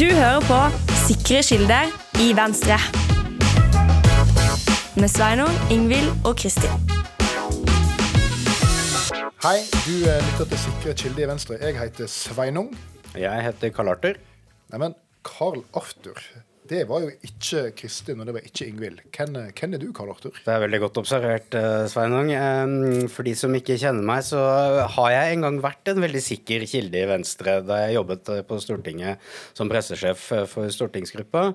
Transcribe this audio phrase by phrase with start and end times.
[0.00, 0.58] Du hører på
[0.96, 1.90] Sikre kilder
[2.24, 2.78] i Venstre.
[4.96, 6.72] Med Sveinung, Ingvild og Kristin.
[9.44, 11.58] Hei, du eh, lytter til Sikre kilder i Venstre.
[11.60, 12.72] Jeg heter Sveinung.
[13.12, 14.16] Jeg heter Karl Arthur.
[14.72, 16.16] Neimen, Karl Arthur.
[16.70, 19.00] Det var jo ikke Kristin, og det var ikke Ingvild.
[19.10, 20.36] Hvem, hvem er du, Karl Arthur?
[20.38, 22.28] Det er veldig godt observert, eh, Sveinung.
[23.10, 24.38] For de som ikke kjenner meg, så
[24.94, 28.44] har jeg en gang vært en veldig sikker kilde i Venstre da jeg jobbet eh,
[28.46, 31.48] på Stortinget som pressesjef eh, for stortingsgruppa.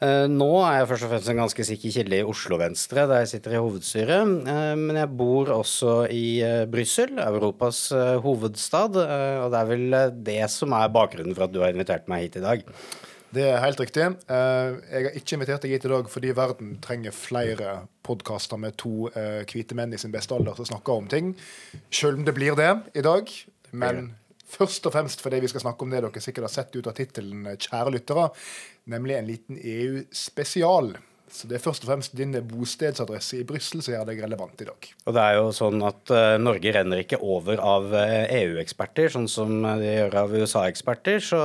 [0.00, 3.28] Nå er jeg først og fremst en ganske sikker kilde i Oslo Venstre, der jeg
[3.34, 4.30] sitter i hovedstyret.
[4.80, 6.40] Men jeg bor også i
[6.72, 7.82] Brussel, Europas
[8.24, 8.96] hovedstad.
[8.96, 12.40] Og det er vel det som er bakgrunnen for at du har invitert meg hit
[12.40, 12.64] i dag.
[13.30, 14.02] Det er helt riktig.
[14.26, 17.74] Eh, Jeg har ikke invitert deg hit i dag fordi verden trenger flere
[18.06, 21.36] podkaster med to eh, hvite menn i sin beste alder som snakker om ting.
[21.94, 23.30] Selv om det blir det i dag.
[23.70, 24.16] Men
[24.50, 26.96] først og fremst fordi vi skal snakke om det dere sikkert har sett ut av
[26.98, 28.26] tittelen, eh, kjære lyttere,
[28.90, 30.96] nemlig en liten EU-spesial.
[31.30, 34.66] Så det er først og fremst din bostedsadresse i Brussel som gjør deg relevant i
[34.66, 34.88] dag.
[35.06, 39.28] Og det er jo sånn at uh, Norge renner ikke over av eh, EU-eksperter, sånn
[39.30, 41.22] som de gjør av USA-eksperter.
[41.22, 41.40] Så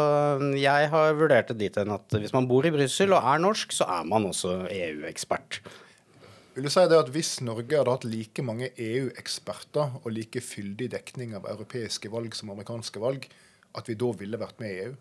[0.58, 3.78] jeg har vurdert det dit hen at hvis man bor i Brussel og er norsk,
[3.78, 5.62] så er man også EU-ekspert.
[6.56, 10.88] Vil du si det at Hvis Norge hadde hatt like mange EU-eksperter og like fyldig
[10.94, 13.28] dekning av europeiske valg som amerikanske valg,
[13.76, 14.94] at vi da ville vært med i E EU?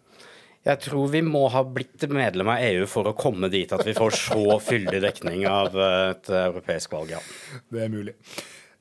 [0.64, 3.92] Jeg tror vi må ha blitt medlem av EU for å komme dit at vi
[3.96, 7.20] får så fyldig dekning av eh, et europeisk valg, ja.
[7.68, 8.14] Det er mulig.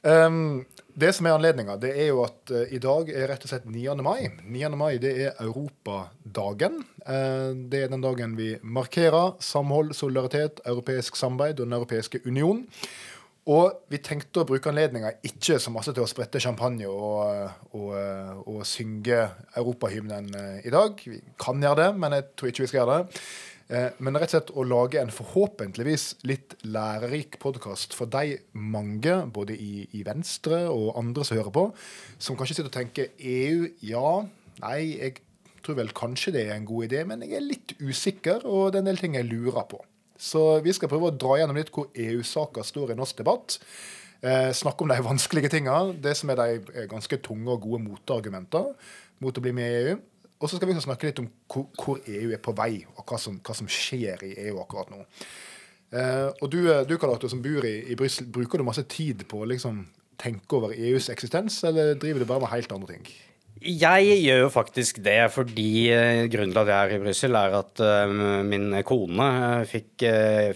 [0.04, 0.66] Um,
[1.00, 3.68] det som er anledninga, det er jo at uh, i dag er rett og slett
[3.68, 3.96] 9.
[4.04, 4.28] mai.
[4.44, 4.72] 9.
[4.80, 6.82] mai det er Europadagen.
[7.08, 12.66] Uh, det er den dagen vi markerer samhold, solidaritet, europeisk samarbeid og Den europeiske union.
[13.52, 17.90] Og vi tenkte å bruke anledninga ikke så masse til å sprette champagne og, og,
[18.48, 19.18] og synge
[19.60, 20.96] europahymnen eh, i dag.
[21.04, 23.20] Vi kan gjøre det, men jeg tror ikke vi skal gjøre det.
[23.74, 29.20] Eh, Men rett og slett å lage en forhåpentligvis litt lærerik podkast for de mange,
[29.36, 31.68] både i, i Venstre og andre som hører på,
[32.24, 34.10] som kanskje sitter og tenker EU, ja,
[34.64, 35.20] nei, jeg
[35.64, 38.80] tror vel kanskje det er en god idé, men jeg er litt usikker, og det
[38.80, 39.84] er en del ting jeg lurer på.
[40.20, 43.58] Så vi skal prøve å dra gjennom litt hvor EU-saker står i norsk debatt.
[44.24, 47.84] Eh, snakke om de vanskelige tinga, det som er de eh, ganske tunge og gode
[47.84, 48.72] motargumenter
[49.24, 49.98] mot å bli med i EU.
[50.44, 53.40] Og så skal vi snakke litt om hvor, EU er på vei, og hva som,
[53.40, 55.04] hva som skjer i EU akkurat nå.
[55.94, 58.84] Eh, og du, eh, du Karl Arthur, som bor i, i Brussel, bruker du masse
[58.92, 59.86] tid på å liksom
[60.20, 63.08] tenke over EUs eksistens, eller driver du bare med helt andre ting?
[63.62, 67.54] Jeg gjør jo faktisk det, fordi eh, grunnen til at jeg er i Brussel, er
[67.60, 70.04] at eh, min kone eh, fikk,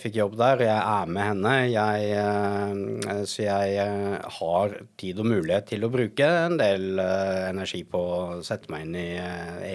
[0.02, 1.54] fikk jobb der, jeg er med henne.
[1.72, 3.86] Jeg, så jeg
[4.40, 8.98] har tid og mulighet til å bruke en del energi på å sette meg inn
[9.00, 9.08] i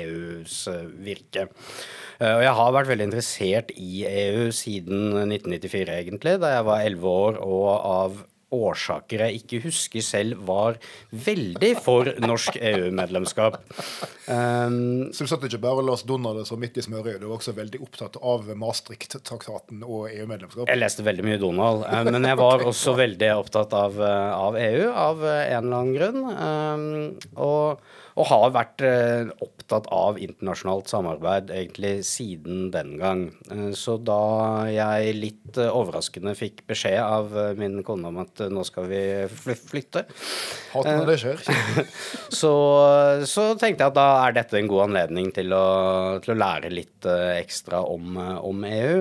[0.03, 1.47] EUs eh, virke.
[2.22, 7.15] Og jeg har vært veldig interessert i EU siden 1994, egentlig, da jeg var elleve
[7.25, 8.21] år og av
[8.53, 10.79] årsaker jeg ikke husker selv, var
[11.11, 13.61] veldig for norsk EU-medlemskap.
[14.27, 17.57] Um, Så du satt ikke bare las Donald så midt i smørøyet, du var også
[17.57, 20.69] veldig opptatt av Maastricht-traktaten og EU-medlemskap?
[20.69, 24.59] jeg leste veldig mye Donald, eh, men jeg var også veldig opptatt av, eh, av
[24.61, 26.21] EU av eh, en eller annen grunn.
[26.33, 27.83] Um, og,
[28.19, 33.23] og har vært eh, opptatt av internasjonalt samarbeid egentlig siden den gang.
[33.50, 38.65] Eh, Så da jeg litt eh, overraskende fikk beskjed av min kone om at nå
[38.69, 39.03] skal vi
[39.33, 40.05] flytte,
[42.43, 42.53] så,
[43.28, 45.65] så tenkte jeg at da er dette en god anledning til å,
[46.25, 48.99] til å lære litt ekstra om, om EU.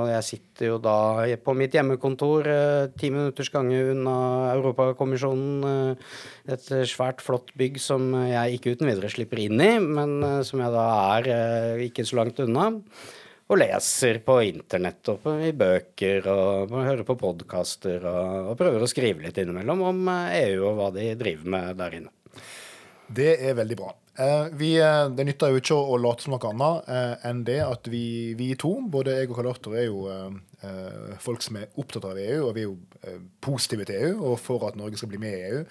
[0.00, 4.16] Og jeg sitter jo da på mitt hjemmekontor eh, ti minutters gange unna
[4.54, 5.64] Europakommisjonen.
[5.70, 6.18] eh,
[6.54, 10.62] et svært flott bygg som jeg ikke uten videre slipper inn i, men eh, som
[10.62, 12.70] jeg da er ikke så langt unna.
[13.50, 19.26] Og leser på internett og i bøker og hører på podkaster og, prøver å skrive
[19.26, 22.19] litt innimellom om EU og hva de driver med der inne.
[23.10, 23.90] Det er veldig bra.
[24.20, 27.60] Eh, vi, eh, det nytter jo ikke å, late som noe annet eh, enn det
[27.64, 30.06] at vi, vi to, både jeg og Karl Arthur, er jo
[31.24, 34.66] folk som er opptatt av EU, og vi er jo positive til EU og for
[34.68, 35.62] at Norge skal bli med i EU.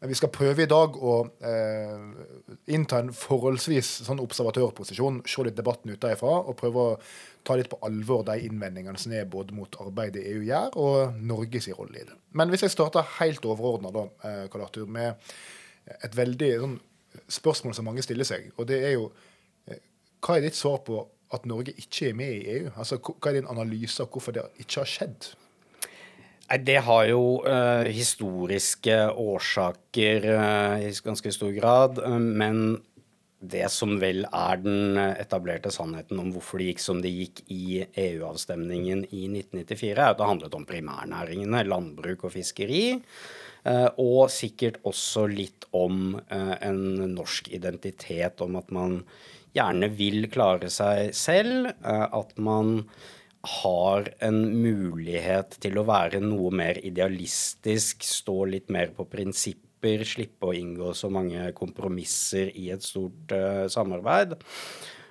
[0.00, 1.16] Men vi skal prøve i dag å
[2.72, 6.96] innta en forholdsvis sånn observatørposisjon, se litt debatten utenfra og prøve å
[7.44, 11.68] ta litt på alvor de innvendingene som er både mot arbeidet EU gjør, og Norges
[11.76, 12.16] rolle i det.
[12.32, 14.08] Men hvis jeg starter helt overordna, da,
[14.48, 15.20] Karl Arthur, med
[16.08, 16.80] et veldig sånn,
[17.28, 19.10] spørsmål som mange stiller seg, og det er jo
[19.68, 19.80] eh,
[20.24, 21.02] Hva er ditt svar på
[21.34, 22.70] at Norge ikke er med i EU?
[22.76, 25.32] Altså, Hva er din analyse av hvorfor det ikke har skjedd?
[26.64, 32.00] Det har jo uh, historiske årsaker uh, i ganske stor grad.
[32.00, 32.78] Uh, men
[33.38, 37.82] det som vel er den etablerte sannheten om hvorfor det gikk som det gikk i
[37.84, 42.96] EU-avstemningen i 1994, er at det handlet om primærnæringene, landbruk og fiskeri.
[43.68, 46.80] Eh, og sikkert også litt om eh, en
[47.12, 49.00] norsk identitet, om at man
[49.56, 51.72] gjerne vil klare seg selv.
[51.82, 52.82] Eh, at man
[53.62, 60.48] har en mulighet til å være noe mer idealistisk, stå litt mer på prinsipper, slippe
[60.48, 63.30] å inngå så mange kompromisser i et stort
[63.70, 64.34] samarbeid.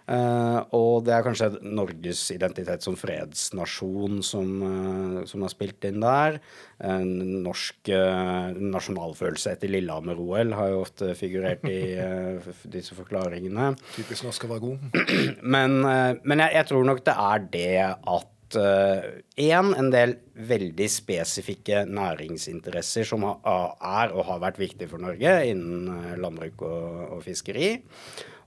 [0.07, 5.99] Uh, og det er kanskje Norges identitet som fredsnasjon som, uh, som har spilt inn
[5.99, 6.37] der.
[6.79, 7.09] En
[7.43, 11.97] norsk nasjonalfølelse etter Lillehammer-OL har jo ofte figurert i
[12.77, 13.73] disse forklaringene.
[13.97, 14.97] Typisk norsk å være god.
[15.55, 20.13] men, men jeg, jeg, tror nok det er det at Én, en del
[20.47, 27.25] veldig spesifikke næringsinteresser som er og har vært viktige for Norge innen landbruk og, og
[27.25, 27.73] fiskeri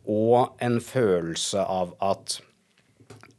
[0.08, 2.38] og en følelse av at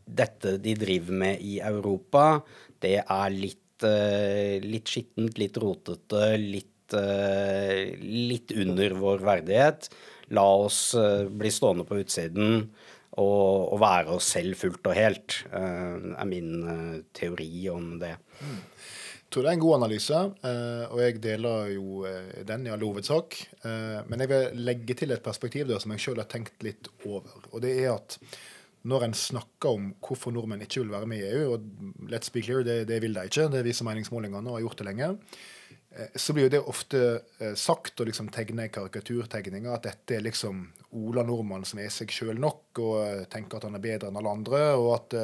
[0.05, 2.41] dette de driver med i Europa,
[2.83, 9.91] det er litt, uh, litt skittent, litt rotete, litt, uh, litt, under vår verdighet.
[10.35, 12.67] La oss uh, bli stående på utsiden
[13.19, 18.13] og, være oss selv fullt og helt, er min teori om det.
[19.31, 22.81] Tror det er en god analyse, eh, og jeg deler jo eh, den i all
[22.83, 23.37] hovedsak.
[23.63, 26.89] Eh, men jeg vil legge til et perspektiv der som jeg sjøl har tenkt litt
[27.07, 27.45] over.
[27.53, 28.17] Og det er at
[28.91, 32.43] når en snakker om hvorfor nordmenn ikke vil være med i EU, og let's be
[32.43, 35.11] clear, det, det vil de ikke, det viser meningsmålingene og har gjort det lenge,
[36.15, 36.99] så blir jo det ofte
[37.59, 40.61] sagt og liksom tegne karikaturtegninger at dette er liksom
[40.95, 44.31] Ola Nordmann som er seg sjøl nok og tenker at han er bedre enn alle
[44.39, 45.17] andre, og at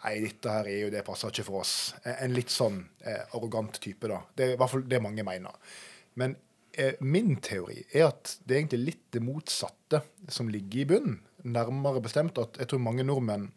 [0.00, 1.74] Nei, dette her er jo det passer ikke for oss.
[2.08, 4.22] En litt sånn eh, arrogant type, da.
[4.36, 5.76] Det er i hvert fall det mange mener.
[6.20, 6.36] Men
[6.72, 10.02] eh, min teori er at det er egentlig litt det motsatte
[10.32, 11.20] som ligger i bunnen.
[11.44, 13.50] Nærmere bestemt at jeg tror mange nordmenn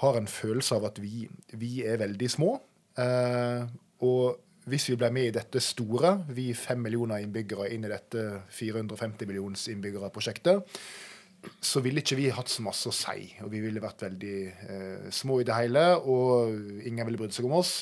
[0.00, 1.26] har en følelse av at vi,
[1.56, 2.54] vi er veldig små.
[3.00, 3.68] Eh,
[4.04, 8.24] og hvis vi ble med i dette store, vi fem millioner innbyggere inn i dette
[8.52, 10.80] 450 millions innbyggere-prosjektet,
[11.60, 13.28] så ville ikke vi hatt så masse å si.
[13.44, 17.48] Og vi ville vært veldig eh, små i det hele, og ingen ville brydd seg
[17.48, 17.80] om oss.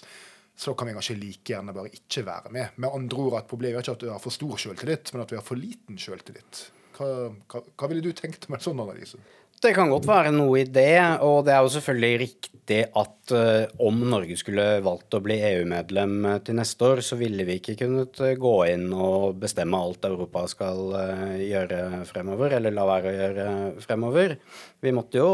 [0.56, 2.78] Så kan vi kanskje like gjerne bare ikke være med.
[2.80, 5.32] Med andre ord at Problemet er ikke at vi har for stor sjøltillit, men at
[5.32, 6.62] vi har for liten sjøltillit.
[6.96, 7.10] Hva,
[7.52, 9.20] hva, hva ville du tenkt om en sånn analyse?
[9.62, 13.64] Det kan godt være noe i det, og det er jo selvfølgelig riktig at uh,
[13.88, 17.76] om Norge skulle valgt å bli EU-medlem uh, til neste år, så ville vi ikke
[17.80, 20.82] kunnet uh, gå inn og bestemme alt Europa skal
[21.40, 23.48] gjøre fremover, eller la være å gjøre
[23.80, 24.36] fremover.
[24.84, 25.32] Vi måtte jo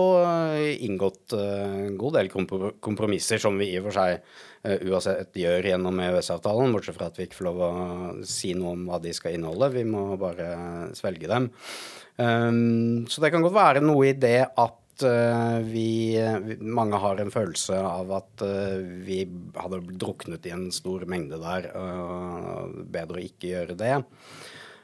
[0.86, 4.22] inngått en god del kompromisser, som vi i og for seg
[4.62, 7.72] uansett gjør gjennom EØS-avtalen, bortsett fra at vi ikke får lov å
[8.28, 9.72] si noe om hva de skal inneholde.
[9.74, 10.52] Vi må bare
[10.98, 11.48] svelge dem.
[12.16, 16.20] Um, så det kan godt være noe i det at uh, vi,
[16.60, 19.22] Mange har en følelse av at uh, vi
[19.56, 21.70] hadde druknet i en stor mengde der.
[22.92, 23.96] Bedre å ikke gjøre det.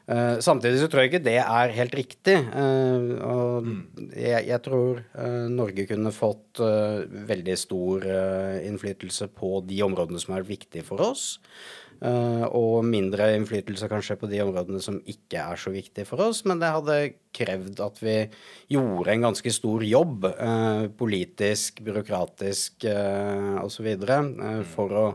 [0.08, 2.38] Uh, samtidig så tror jeg ikke det er helt riktig.
[2.48, 3.80] Uh, og mm.
[4.16, 6.62] jeg, jeg, tror uh, Norge kunne fått
[7.28, 8.06] veldig stor
[8.66, 11.36] innflytelse på de områdene som er viktige for oss.
[11.98, 16.44] Og mindre innflytelse kanskje på de områdene som ikke er så viktige for oss.
[16.46, 16.96] Men det hadde
[17.34, 18.16] krevd at vi
[18.74, 20.26] gjorde en ganske stor jobb,
[20.98, 25.06] politisk, byråkratisk uh, osv., uh, for å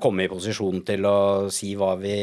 [0.00, 1.18] komme i posisjon til å
[1.52, 2.14] si hva vi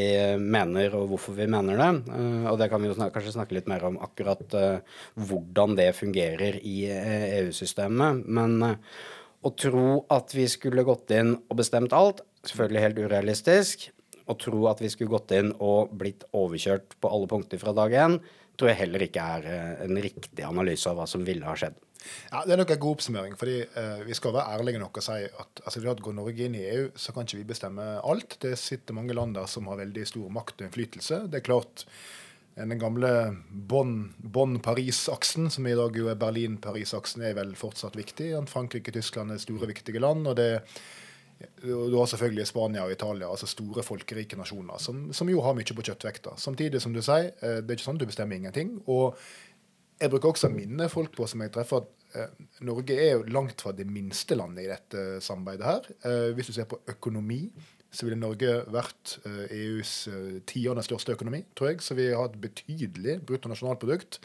[0.42, 2.14] mener og hvorfor vi mener det.
[2.50, 4.56] og det kan vi jo snakke, kanskje snakke litt mer om akkurat
[5.14, 8.24] hvordan det fungerer i EU-systemet.
[8.26, 8.58] Men
[9.46, 13.86] å tro at vi skulle gått inn og bestemt alt, selvfølgelig helt urealistisk.
[14.26, 17.94] Å tro at vi skulle gått inn og blitt overkjørt på alle punkter fra dag
[17.94, 18.18] én,
[18.58, 21.76] tror jeg heller ikke er eh, en riktig analyse av hva som ville ha skjedd.
[22.32, 23.38] Ja, Det er nok en god oppsummering.
[23.38, 26.54] fordi eh, Vi skal være ærlige nok og si at altså, vi går Norge inn
[26.54, 28.38] i EU, så kan ikke vi bestemme alt.
[28.40, 31.26] Det sitter mange land der som har veldig stor makt og innflytelse.
[31.30, 31.86] Det er klart
[32.56, 33.36] den gamle
[33.68, 38.30] Bonn-Paris-aksen, som i dag jo er Berlin-Paris-aksen, er vel fortsatt viktig.
[38.48, 40.26] Frankrike og Tyskland er store, viktige land.
[40.26, 40.62] og det
[41.60, 45.76] du har selvfølgelig Spania og Italia, altså store folkerike nasjoner, som, som jo har mye
[45.76, 46.36] på kjøttvekta.
[46.40, 48.70] Samtidig som du sier, eh, det er ikke sånn at du bestemmer ingenting.
[48.86, 49.18] Og
[50.00, 51.95] jeg bruker også å minne folk på som jeg treffer, at
[52.66, 55.88] Norge er jo langt fra det minste landet i dette samarbeidet her.
[56.08, 57.46] Eh, hvis du ser på økonomi,
[57.92, 61.82] så ville Norge vært eh, EUs eh, tiende største økonomi, tror jeg.
[61.84, 64.20] Så vi har et betydelig bruttonasjonalprodukt.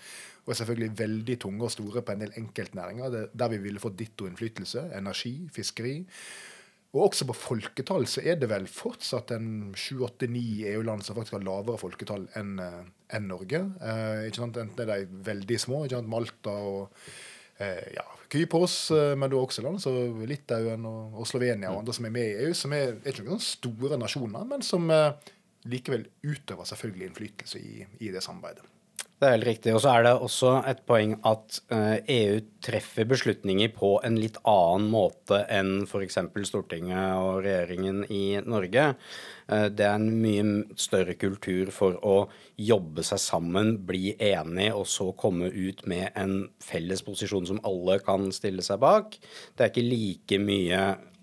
[0.45, 3.99] Og er selvfølgelig veldig tunge og store på en del enkeltnæringer der vi ville fått
[3.99, 4.87] ditto innflytelse.
[4.97, 5.99] Energi, fiskeri.
[6.91, 11.45] Og også på folketall så er det vel fortsatt en sju-åtte-ni EU-land som faktisk har
[11.45, 12.57] lavere folketall enn
[13.15, 13.61] en Norge.
[13.81, 14.27] Eh?
[14.31, 15.83] Enten er de veldig små?
[16.07, 17.19] Malta og eh,
[17.95, 22.07] ja, Kypros, eh, men har også land som Litauen og, og, Slovenia og andre som
[22.07, 25.31] er med i EU, som er, er ikke noen store nasjoner, men som eh,
[25.71, 28.70] likevel utøver selvfølgelig innflytelse i, i det samarbeidet.
[29.21, 29.73] Det er helt riktig.
[29.77, 31.59] Og så er det også et poeng at
[32.09, 36.17] EU treffer beslutninger på en litt annen måte enn f.eks.
[36.49, 38.87] Stortinget og regjeringen i Norge.
[39.45, 42.15] Det er en mye større kultur for å
[42.57, 47.99] jobbe seg sammen, bli enige og så komme ut med en felles posisjon som alle
[48.01, 49.19] kan stille seg bak.
[49.53, 50.81] Det er ikke like mye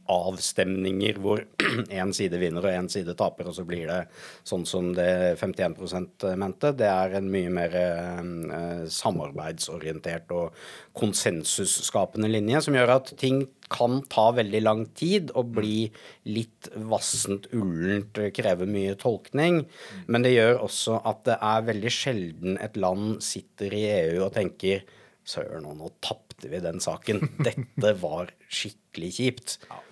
[0.09, 1.43] avstemninger hvor
[2.00, 4.00] én side vinner og én side taper, og så blir det
[4.49, 6.73] sånn som det 51% mente.
[6.79, 10.59] Det er en mye mer eh, samarbeidsorientert og
[10.99, 15.88] konsensusskapende linje som gjør at ting kan ta veldig lang tid og bli
[16.29, 19.62] litt vassent, ullent, kreve mye tolkning.
[20.09, 24.33] Men det gjør også at det er veldig sjelden et land sitter i EU og
[24.38, 24.87] tenker
[25.29, 27.21] Søren, nå tapte vi den saken.
[27.47, 29.59] Dette var skikkelig kjipt.
[29.69, 29.83] Ja.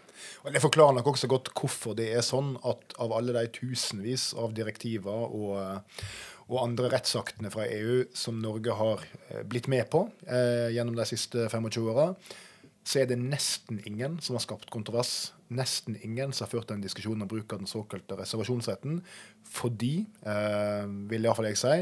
[0.45, 4.33] Og Det forklarer nok også godt hvorfor det er sånn at av alle de tusenvis
[4.39, 5.85] av direktiver og,
[6.47, 11.07] og andre rettsaktene fra EU som Norge har eh, blitt med på eh, gjennom de
[11.09, 12.13] siste 25 åra,
[12.87, 15.33] så er det nesten ingen som har skapt kontrovers.
[15.51, 19.01] Nesten ingen som har ført en diskusjon om bruk av den såkalte reservasjonsretten.
[19.57, 21.75] Fordi, eh, vil iallfall jeg si,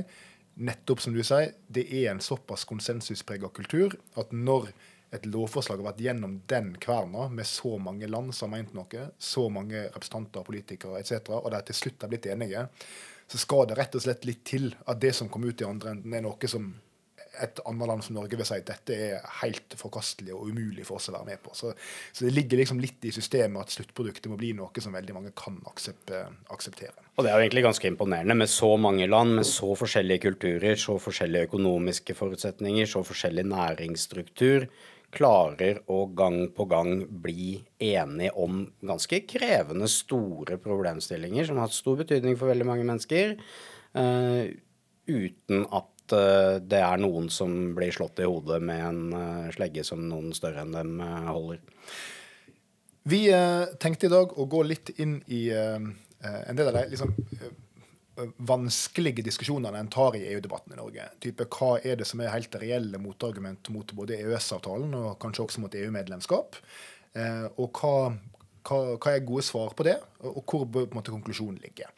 [0.64, 4.70] nettopp som du sier, det er en såpass konsensusprega kultur at når
[5.14, 9.08] et lovforslag har vært gjennom den kverna med så mange land som har ment noe,
[9.18, 12.66] så mange representanter, politikere etc., og de til slutt har blitt enige,
[13.30, 15.94] så skal det rett og slett litt til at det som kommer ut i andre
[15.94, 16.72] enden, er noe som
[17.42, 21.00] et annet land som Norge vil si at dette er helt forkastelig og umulig for
[21.00, 21.54] oss å være med på.
[21.56, 21.72] Så,
[22.14, 25.32] så det ligger liksom litt i systemet at sluttproduktet må bli noe som veldig mange
[25.38, 26.94] kan akseptere.
[27.14, 30.78] Og det er jo egentlig ganske imponerende med så mange land, med så forskjellige kulturer,
[30.80, 34.68] så forskjellige økonomiske forutsetninger, så forskjellig næringsstruktur
[35.14, 41.76] klarer å gang på gang bli enige om ganske krevende, store problemstillinger som har hatt
[41.76, 43.36] stor betydning for veldig mange mennesker,
[43.98, 44.44] uh,
[45.06, 49.86] uten at uh, det er noen som blir slått i hodet med en uh, slegge
[49.86, 51.62] som noen større enn dem holder.
[53.04, 53.26] Vi
[53.82, 57.10] tenkte i dag å gå litt inn i en del av de liksom,
[58.36, 61.06] vanskelige diskusjonene en tar i EU-debatten i Norge.
[61.22, 65.64] Type, Hva er det som er helt reelle motargument mot både EØS-avtalen og kanskje også
[65.64, 66.60] mot EU-medlemskap?
[67.14, 68.12] Eh, og hva,
[68.66, 71.90] hva, hva, er gode svar på det, og hvor bør på en måte konklusjonen ligge?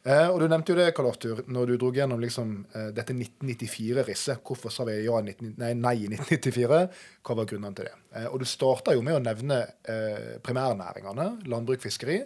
[0.00, 3.12] Eh, og Du nevnte jo det Karl Arthur, når du dro gjennom liksom, eh, dette
[3.12, 4.40] 1994-risset.
[4.40, 6.80] Hvorfor sa vi ja, 19, nei, i 1994?
[7.20, 7.94] Hva var grunnene til det?
[8.16, 12.22] Eh, og Du starta jo med å nevne eh, primærnæringene, landbruk, fiskeri.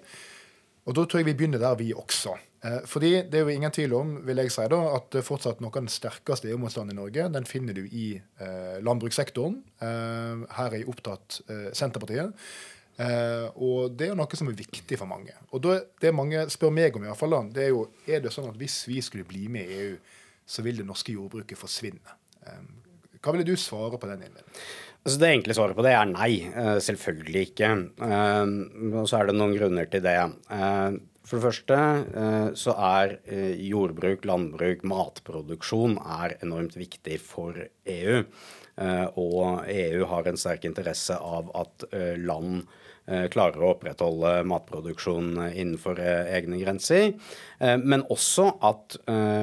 [0.87, 2.37] Og Da tror jeg vi begynner der, vi også.
[2.65, 5.73] Eh, fordi det er jo ingen tvil om vil jeg si da, at fortsatt noe
[5.73, 9.59] av den sterkeste EU-motstanden i Norge den finner du i eh, landbrukssektoren.
[9.85, 12.33] Eh, her er jeg opptatt eh, Senterpartiet.
[12.95, 15.35] Eh, og det er noe som er viktig for mange.
[15.53, 18.33] Og da, Det mange spør meg om, i hvert fall, det er jo er det
[18.33, 19.95] sånn at hvis vi skulle bli med i EU,
[20.47, 22.19] så vil det norske jordbruket forsvinne.
[22.47, 22.65] Eh,
[23.21, 24.65] hva ville du svare på den innledningen?
[25.05, 26.31] Altså det enkle svaret på det er nei.
[26.81, 27.69] Selvfølgelig ikke.
[28.01, 30.15] Og så er det noen grunner til det.
[31.25, 31.77] For det første
[32.21, 37.57] eh, så er eh, jordbruk, landbruk, matproduksjon er enormt viktig for
[37.89, 38.19] EU.
[38.77, 41.87] Eh, og EU har en sterk interesse av at
[42.21, 42.67] land
[43.05, 47.11] klarer å opprettholde matproduksjon innenfor eh, egne grenser.
[47.59, 48.97] Eh, men også at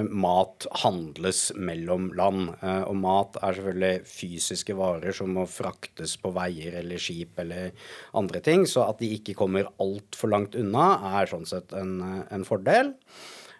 [0.09, 2.53] mat handles mellom land.
[2.61, 7.75] Og mat er selvfølgelig fysiske varer som må fraktes på veier eller skip eller
[8.17, 8.65] andre ting.
[8.69, 11.99] Så at de ikke kommer altfor langt unna, er sånn sett en,
[12.31, 12.95] en fordel.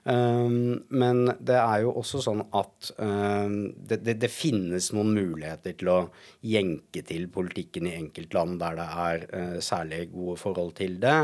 [0.02, 5.76] Um, men det er jo også sånn at um, det, det, det, finnes noen muligheter
[5.78, 5.98] til å
[6.42, 11.20] jenke til politikken i enkeltland der det er uh, særlig gode forhold til det.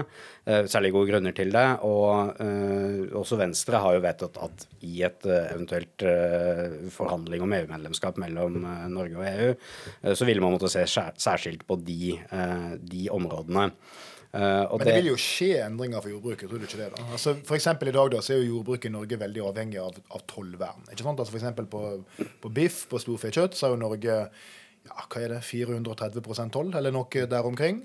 [0.46, 1.66] Uh, særlig gode grunner til det.
[1.90, 6.06] Og uh, også Venstre har jo vedtatt at i et eventuelt
[6.94, 8.60] forhandling om EU-medlemskap mellom
[8.94, 9.50] Norge og EU,
[10.16, 12.14] så ville man måtte se særskilt på de,
[12.78, 13.72] de områdene.
[14.34, 16.90] Uh, Men det, det, vil jo skje endringer for jordbruket, tror du ikke det?
[16.94, 17.04] da?
[17.16, 20.24] Altså, for I dag da, så er jo jordbruket i Norge veldig avhengig av, av
[20.30, 20.88] tollvern.
[20.92, 21.22] ikke sant?
[21.24, 21.84] Altså for på,
[22.44, 24.18] på biff, på storfekjøtt, så er jo Norge
[24.88, 27.84] ja, hva er det, 430% toll, eller noe der omkring.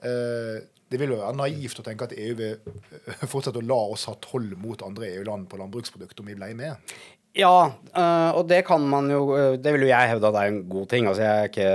[0.00, 4.08] Uh, det vil jo være naivt å tenke at EU vil fortsette å la oss
[4.10, 6.94] ha toll mot andre EU-land på landbruksprodukter om vi ble med.
[7.38, 10.40] Ja, uh, og det kan man jo uh, Det vil jo jeg hevde at det
[10.40, 11.06] er en god ting.
[11.06, 11.68] Altså Jeg er ikke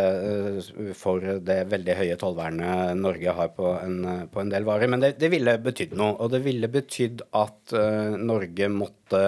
[0.84, 5.04] uh, for det veldig høye tollvernet Norge har på en, på en del varer, men
[5.04, 6.18] det, det ville betydd noe.
[6.20, 7.76] Og det ville betydd at
[8.20, 9.24] Norge måtte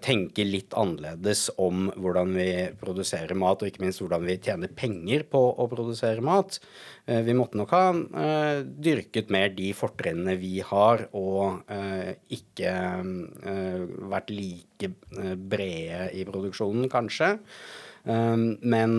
[0.00, 2.48] tenke litt annerledes om hvordan vi
[2.80, 6.56] produserer mat, og ikke minst hvordan vi tjener penger på å produsere mat.
[7.08, 11.64] Uh, vi måtte nok ha uh, dyrket mer de fortrinnene vi har, og
[12.32, 12.72] ikke
[14.10, 14.90] vært like
[15.50, 17.34] brede i produksjonen, kanskje.
[18.04, 18.94] men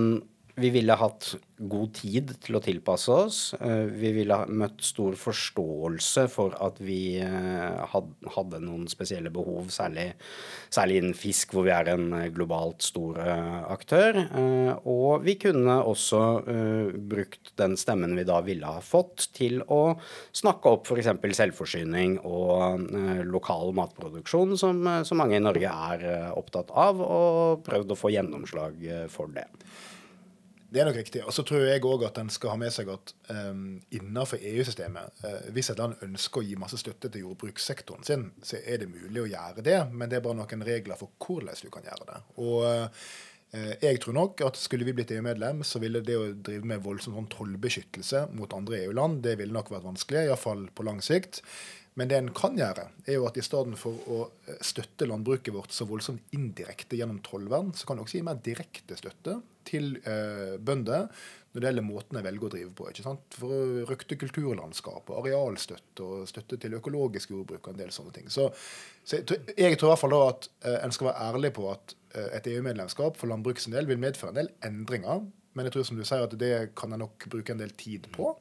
[0.60, 3.40] vi ville hatt god tid til å tilpasse oss.
[3.60, 7.96] Eh, vi ville møtt stor forståelse for at vi eh,
[8.36, 10.14] hadde noen spesielle behov, særlig,
[10.72, 14.22] særlig innen fisk, hvor vi er en eh, globalt stor aktør.
[14.88, 16.20] Og vi kunne også
[17.10, 19.98] brukt den stemmen vi da ville ha fått, til å
[20.36, 21.10] snakke opp f.eks.
[21.40, 22.86] selvforsyning og
[23.28, 28.86] lokal matproduksjon, som, som mange i Norge er opptatt av, og prøvd å få gjennomslag
[29.12, 29.48] for det.
[30.70, 31.24] Det er nok riktig.
[31.26, 35.24] Og så tror jeg òg at en skal ha med seg at um, innenfor EU-systemet,
[35.24, 38.92] uh, hvis et land ønsker å gi masse støtte til jordbrukssektoren sin, så er det
[38.92, 42.08] mulig å gjøre det, men det er bare noen regler for hvordan du kan gjøre
[42.12, 42.22] det.
[42.46, 43.10] Og uh,
[43.82, 47.16] jeg tror nok at skulle vi blitt EU-medlem, så ville det å drive med voldsom
[47.18, 51.42] sånn tollbeskyttelse mot andre EU-land, det ville nok vært vanskelig, iallfall på lang sikt.
[52.00, 55.52] Men det en kan gjøre, er jo at i stedet for å eh, støtte landbruket
[55.56, 59.98] vårt så voldsomt indirekte gjennom tollvern, så kan en også gi mer direkte støtte til
[60.08, 61.10] eh, bønder
[61.50, 62.88] når det gjelder måten de velger å drive på.
[62.92, 63.38] ikke sant?
[63.42, 68.30] For røkte kulturlandskapet, arealstøtte og støtte til økologisk jordbruk og en del sånne ting.
[68.30, 68.48] Så,
[69.02, 71.66] så jeg, jeg, tror i hvert fall da at eh, en skal være ærlig på
[71.72, 75.26] at eh, et EU-medlemskap for landbrukets del vil medføre en del endringer.
[75.58, 78.06] Men jeg tror som du sier at det kan en nok bruke en del tid
[78.14, 78.36] på.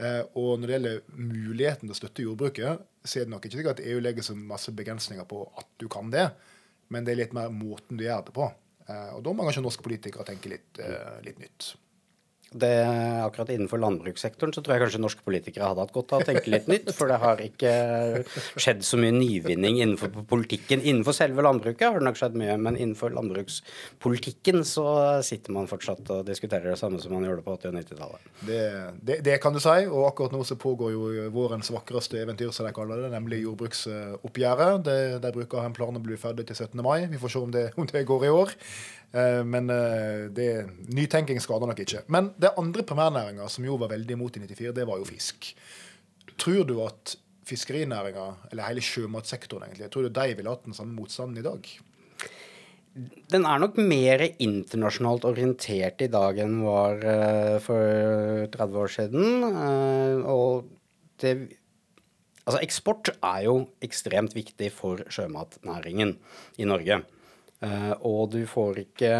[0.00, 3.60] Eh, og når det gjelder muligheten til å støtte jordbruket, så er det nok ikke
[3.60, 6.28] sikkert at EU legger så masse begrensninger på at du kan det,
[6.92, 8.50] men det er litt mer måten du gjør det på.
[8.86, 11.72] Eh, og da må kanskje norske politikere tenke litt, eh, litt nytt.
[12.54, 12.70] Det,
[13.24, 16.52] akkurat innenfor landbrukssektoren så tror jeg kanskje norske politikere hadde hatt godt av å tenke
[16.52, 16.92] litt nytt.
[16.94, 17.72] For det har ikke
[18.54, 20.84] skjedd så mye nyvinning innenfor politikken.
[20.86, 24.86] Innenfor selve landbruket har det nok skjedd mye, men innenfor landbrukspolitikken så
[25.26, 28.30] sitter man fortsatt og diskuterer det samme som man gjorde på 80- og 90-tallet.
[28.46, 28.62] Det,
[29.02, 32.68] det, det, kan du si, og akkurat nå så pågår jo vårens vakreste eventyr, som
[32.68, 34.86] de kaller det, nemlig jordbruksoppgjøret.
[35.24, 36.78] De bruker en plan å bli ferdig til 17.
[36.86, 37.10] mai.
[37.10, 38.54] Vi får se om det, om det går i år.
[39.14, 40.48] Eh, men eh, det,
[40.92, 42.04] nytenking skader nok ikke.
[42.12, 45.52] Men det andre primærnæringa som jo var veldig imot i 94, det var jo fisk.
[46.36, 47.16] Tror du at
[47.46, 51.68] fiskerinæringa, eller hele sjømatsektoren, egentlig, tror du de ville hatt den samme motstanden i dag?
[53.30, 59.44] Den er nok mer internasjonalt orientert i dag enn var uh, for 30 år siden.
[60.32, 60.70] Og
[61.20, 61.34] det
[62.46, 66.12] Altså, eksport er jo ekstremt viktig for sjømatnæringen
[66.62, 67.00] i Norge.
[67.66, 69.12] Uh, og du får ikke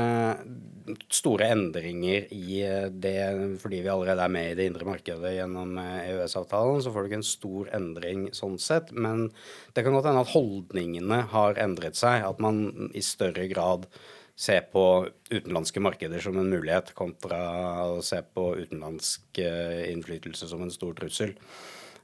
[1.12, 3.18] store endringer i eh, det
[3.62, 6.82] fordi vi allerede er med i det indre markedet gjennom eh, EØS-avtalen.
[6.82, 8.92] Så får du ikke en stor endring sånn sett.
[8.94, 9.28] Men
[9.74, 12.22] det kan godt hende at holdningene har endret seg.
[12.28, 13.88] At man i større grad
[14.36, 14.84] ser på
[15.32, 17.40] utenlandske markeder som en mulighet, kontra
[17.88, 21.32] å se på utenlandsk innflytelse som en stor trussel.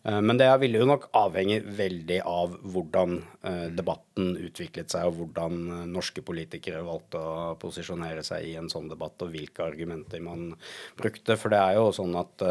[0.05, 3.15] Eh, men det ville jo nok avhenge veldig av hvordan
[3.47, 8.71] eh, debatten utviklet seg, og hvordan eh, norske politikere valgte å posisjonere seg i en
[8.73, 10.51] sånn debatt, og hvilke argumenter man
[10.99, 11.39] brukte.
[11.39, 12.43] For det er jo sånn at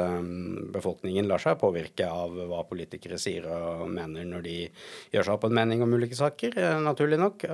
[0.71, 4.57] befolkningen lar seg påvirke av hva politikere sier og mener når de
[5.13, 7.45] gjør seg opp en mening om ulike saker, naturlig nok.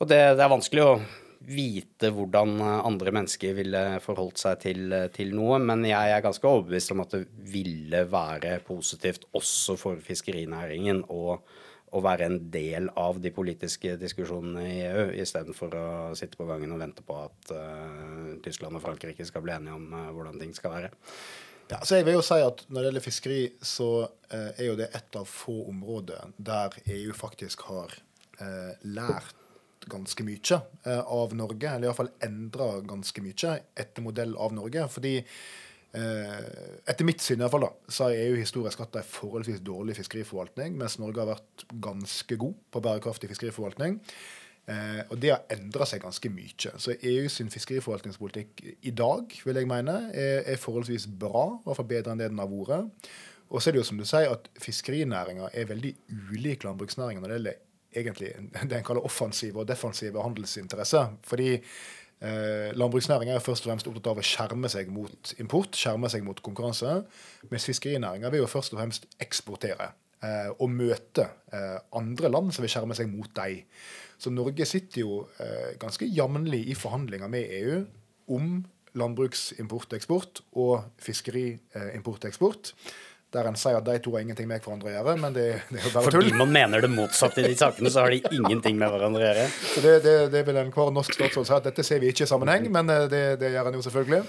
[0.00, 0.94] Og det, det er vanskelig å
[1.40, 6.92] vite hvordan andre mennesker ville forholdt seg til, til, noe, men jeg er ganske overbevist
[6.92, 11.38] om at det ville være positivt også for fiskerinæringen å,
[11.90, 15.86] å være en del av de politiske diskusjonene i EU, istedenfor å
[16.18, 19.88] sitte på gangen og vente på at uh, Tyskland og Frankrike skal bli enige om
[19.96, 20.92] uh, hvordan ting skal være.
[21.70, 24.78] Ja, så jeg vil jo si at Når det gjelder fiskeri, så uh, er jo
[24.78, 27.98] det et av få områder der EU faktisk har
[28.88, 29.39] lært
[29.88, 34.88] ganske mye eh, av Norge, eller iallfall endra ganske mye etter modell av Norge.
[34.92, 36.50] fordi eh,
[36.86, 39.96] etter mitt syn i hvert fall da, så har EU historisk hatt en forholdsvis dårlig
[40.00, 43.98] fiskeriforvaltning, mens Norge har vært ganske god på bærekraftig fiskeriforvaltning.
[44.70, 46.76] Eh, og det har endra seg ganske mye.
[46.76, 52.14] Så EUs fiskeriforvaltningspolitikk i dag vil jeg mene, er forholdsvis bra, i hvert fall bedre
[52.14, 53.10] enn det den har vært.
[53.50, 55.90] Og så er det jo som du sier, at fiskerinæringa er veldig
[56.30, 57.58] ulik landbruksnæringa når det gjelder
[57.94, 58.34] egentlig
[58.70, 61.16] det en kaller offensive og defensive handelsinteresser.
[61.26, 66.10] Fordi eh, landbruksnæringa er først og fremst opptatt av å skjerme seg mot import, skjerme
[66.12, 67.00] seg mot konkurranse.
[67.50, 69.92] Mens fiskerinæringa vil jo først og fremst eksportere
[70.24, 73.64] eh, og møte eh, andre land som vil skjerme seg mot dem.
[74.20, 77.80] Så Norge sitter jo eh, ganske jevnlig i forhandlinger med EU
[78.36, 78.60] om
[78.98, 82.72] landbruksimport og eksport og fiskeriimport og eksport.
[83.30, 85.78] Der en sier at de to har ingenting med hverandre å gjøre, men det, det
[85.78, 86.16] er jo bare tull.
[86.18, 89.26] Fordi man mener det motsatte i de sakene, så har de ingenting med hverandre å
[89.28, 89.44] gjøre.
[89.74, 92.30] Så det, det, det vil enhver norsk statsråd si at dette ser vi ikke i
[92.30, 94.22] sammenheng, men eh, det, det gjør en jo selvfølgelig.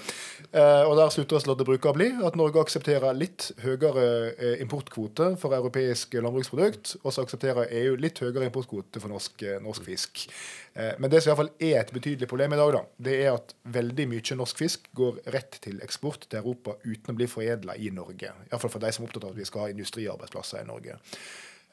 [0.52, 5.32] Eh, og der slutter Lodde bruker å bli at Norge aksepterer litt høyere eh, importkvote
[5.40, 10.26] for europeisk landbruksprodukt, og så aksepterer EU litt høyere importkvote for norsk, eh, norsk fisk.
[10.74, 13.16] Eh, men det som i hvert fall er et betydelig problem i dag, da, det
[13.20, 17.28] er at veldig mye norsk fisk går rett til eksport til Europa uten å bli
[17.28, 18.32] foredla i Norge.
[18.48, 20.96] Iallfall for de som er opptatt av at vi skal ha industriarbeidsplasser i Norge.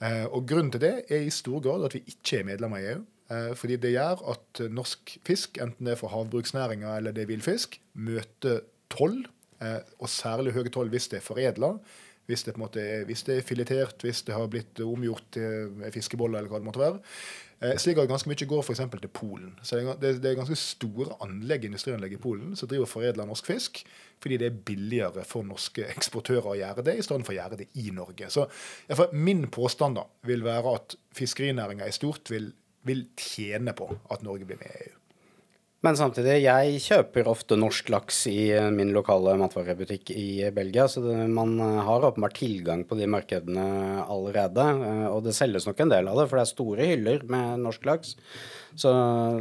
[0.04, 2.92] Eh, og Grunnen til det er i stor grad at vi ikke er medlemmer i
[2.92, 3.08] EU.
[3.30, 7.34] Eh, fordi det gjør at norsk fisk, enten det er for havbruksnæringa eller det er
[7.34, 9.22] villfisk, møter toll,
[9.60, 11.74] og særlig høye toll hvis det er foredla.
[12.30, 16.52] Hvis det, er, hvis det er filetert, hvis det har blitt omgjort til fiskeboller eller
[16.54, 17.02] hva det måtte være.
[17.62, 18.82] Eh, slik at ganske mye går f.eks.
[18.94, 19.52] til Polen.
[19.68, 23.82] Så det, er ganske store anlegg, industrianlegg i Polen som driver og foredler norsk fisk,
[24.24, 27.60] fordi det er billigere for norske eksportører å gjøre det, i stedet for å gjøre
[27.60, 28.32] det i Norge.
[28.32, 28.48] Så
[29.12, 32.54] Min påstand da vil være at fiskerinæringa i stort vil,
[32.88, 34.99] vil tjene på at Norge blir med i EU.
[35.80, 41.00] Men samtidig, jeg kjøper ofte norsk laks i eh, min lokale matvarebutikk i Belgia, så
[41.06, 43.64] det, man eh, har åpenbart tilgang på de markedene
[44.04, 44.66] allerede.
[44.76, 47.64] Eh, og det selges nok en del av det, for det er store hyller med
[47.64, 48.12] norsk laks.
[48.76, 48.92] Så,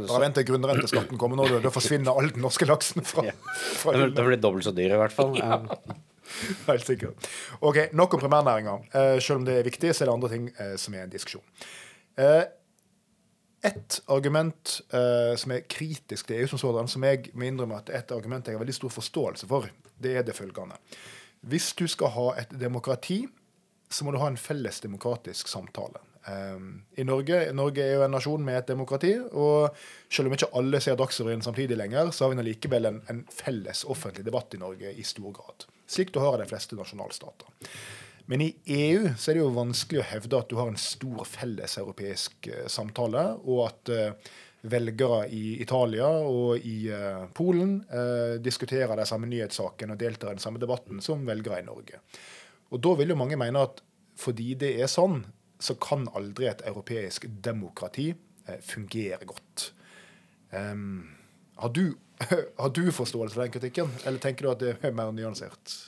[0.07, 3.25] Bare vent til grunnrenteskatten kommer nå, da forsvinner all den norske laksen fra,
[3.81, 4.15] fra hyllene.
[4.15, 5.35] Det blir dobbelt så dyr i hvert fall.
[5.41, 5.59] ja.
[6.69, 7.25] Helt sikkert.
[7.65, 8.75] Ok, Nok om primærnæringa.
[9.17, 10.43] selv om det er viktig, så er det andre ting
[10.77, 11.41] som er en diskusjon.
[13.65, 17.89] Et argument uh, som er kritisk til EU som sådan, som jeg må innrømme at
[17.91, 19.67] et argument jeg har veldig stor forståelse for,
[19.99, 20.77] det er det følgende.
[21.41, 23.25] Hvis du skal ha et demokrati,
[23.89, 25.99] så må du ha en felles demokratisk samtale.
[26.29, 29.75] Um, i Norge, Norge er jo en nasjon med et demokrati, og
[30.11, 33.85] selv om ikke alle ser Dagsrevyen samtidig lenger, så har vi likevel en, en felles
[33.87, 35.65] offentlig debatt i Norge i stor grad.
[35.89, 37.49] Slik du har i de fleste nasjonalstater.
[38.29, 41.23] Men i EU så er det jo vanskelig å hevde at du har en stor
[41.25, 44.35] felles europeisk uh, samtale, og at uh,
[44.69, 47.77] velgere i Italia og i uh, Polen
[48.43, 52.03] diskuterer de samme nyhetssakene og deltar i den samme debatten som velgere i Norge.
[52.69, 53.81] Og da vil jo mange mene at
[54.19, 55.23] fordi det er sånn,
[55.63, 58.11] så kan aldri et europeisk demokrati
[58.67, 59.69] fungere godt.
[60.51, 61.15] Um,
[61.55, 61.95] har, du,
[62.61, 65.79] har du forståelse for den kritikken, eller tenker du at det er mer nyansert?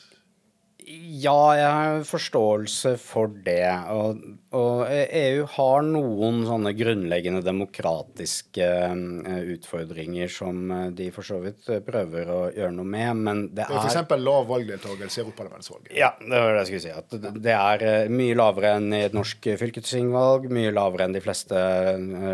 [0.91, 3.67] Ja, jeg har forståelse for det.
[3.93, 4.19] Og,
[4.57, 11.69] og, EU har noen sånne grunnleggende demokratiske uh, utfordringer som eh, de for så vidt
[11.85, 14.15] prøver å gjøre noe med, men det er F.eks.
[14.19, 15.93] lav valgdeltakelse i Europaparlamentsvalget.
[15.97, 16.93] Ja, det var det jeg skulle si.
[17.03, 21.23] At det er uh, mye lavere enn i et norsk fylkestingvalg, mye lavere enn de
[21.23, 21.65] fleste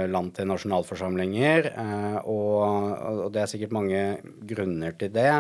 [0.07, 1.73] land til nasjonalforsamlinger,
[2.27, 2.61] og,
[3.25, 4.05] og det er sikkert mange
[4.47, 5.31] grunner til det.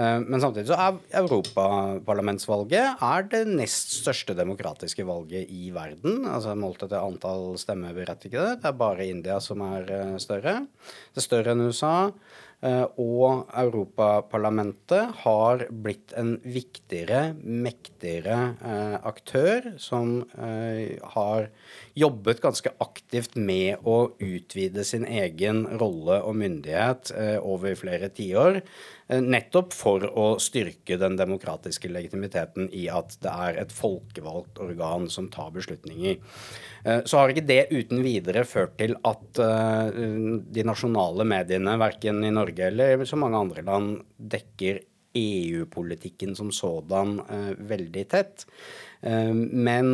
[0.00, 6.24] Eh, men samtidig så er europaparlamentsvalget er det nest største demokratiske valget i verden.
[6.24, 8.60] altså Målt etter antall stemmeberettigede.
[8.60, 10.62] Det er bare India som er eh, større.
[11.10, 11.96] Det er større enn USA.
[12.60, 18.38] Eh, og Europaparlamentet har blitt en viktigere, mektigere
[19.04, 21.48] aktør som har
[21.98, 28.60] jobbet ganske aktivt med å utvide sin egen rolle og myndighet over flere tiår.
[29.10, 35.08] Eh, nettopp for å styrke den demokratiske legitimiteten i at det er et folkevalgt organ
[35.10, 36.20] som tar beslutninger.
[36.84, 39.98] Eh, så har ikke det uten videre ført til at eh,
[40.54, 44.84] de nasjonale mediene, verken i Norge eller så mange andre land, dekker
[45.18, 47.16] EU-politikken som sådan
[47.66, 48.44] veldig tett.
[49.02, 49.88] Men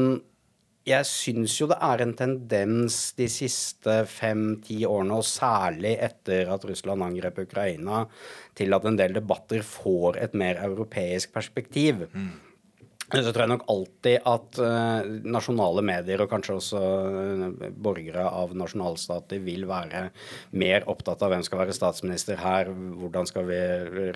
[0.87, 6.67] jeg syns jo det er en tendens de siste fem-ti årene, og særlig etter at
[6.69, 8.05] Russland angrep Ukraina,
[8.57, 12.07] til at en del debatter får et mer europeisk perspektiv.
[12.15, 12.35] Mm.
[13.07, 18.55] Så tror jeg nok alltid at uh, nasjonale medier, og kanskje også uh, borgere av
[18.59, 20.09] nasjonalstater, vil være
[20.59, 23.61] mer opptatt av hvem skal være statsminister her, hvordan skal vi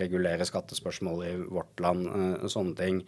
[0.00, 3.04] regulere skattespørsmål i vårt land, uh, sånne ting.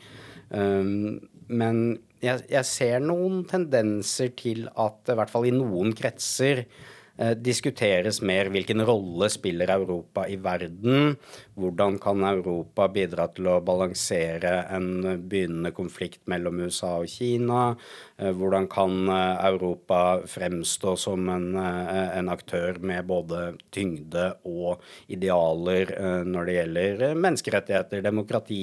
[0.54, 1.84] Um, men
[2.22, 8.20] jeg, jeg, ser noen tendenser til at i hvert fall i noen kretser eh, diskuteres
[8.22, 11.16] mer hvilken rolle spiller Europa i verden.
[11.58, 17.72] Hvordan kan Europa bidra til å balansere en begynnende konflikt mellom USA og Kina?
[18.20, 24.86] Eh, hvordan kan eh, Europa fremstå som en, eh, en aktør med både tyngde og
[25.10, 28.62] idealer eh, når det gjelder menneskerettigheter, demokrati,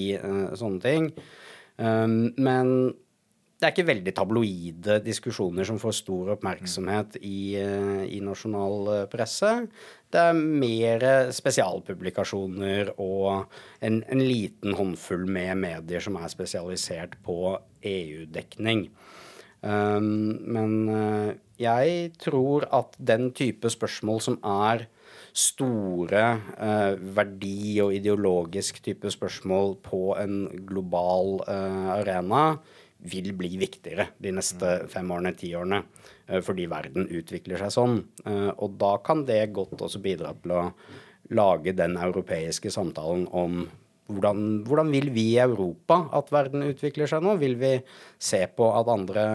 [0.56, 1.14] sånne ting?
[1.80, 2.92] Um, men
[3.60, 9.06] det er ikke veldig tabloide diskusjoner som får stor oppmerksomhet i, uh, i nasjonal uh,
[9.12, 9.52] presse.
[10.12, 13.48] Det er mer spesialpublikasjoner og
[13.86, 18.88] en, en, liten håndfull med medier som er spesialisert på EU-dekning.
[19.60, 20.76] Men
[21.60, 24.86] jeg tror at den type spørsmål som er
[25.40, 26.26] store
[26.58, 32.44] eh, verdi- og ideologisk type spørsmål på en global eh, arena
[33.00, 34.90] vil bli viktigere de neste mm.
[34.92, 35.84] fem årene, ti årene.
[36.28, 38.00] Eh, fordi verden utvikler seg sånn.
[38.26, 40.64] Eh, og da kan det godt også bidra til å
[41.36, 43.64] lage den europeiske samtalen om
[44.10, 47.36] hvordan, hvordan, vil vi i Europa at verden utvikler seg nå?
[47.42, 47.72] Vil vi
[48.18, 49.26] se på at andre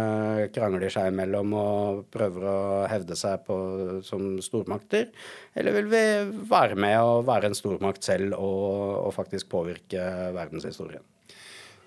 [0.55, 2.59] krangler seg imellom og prøver å
[2.91, 3.57] hevde seg på,
[4.07, 5.13] som stormakter?
[5.55, 6.05] Eller vil vi
[6.51, 10.03] være med og være en stormakt selv og, og faktisk påvirke
[10.35, 11.05] verdenshistorien?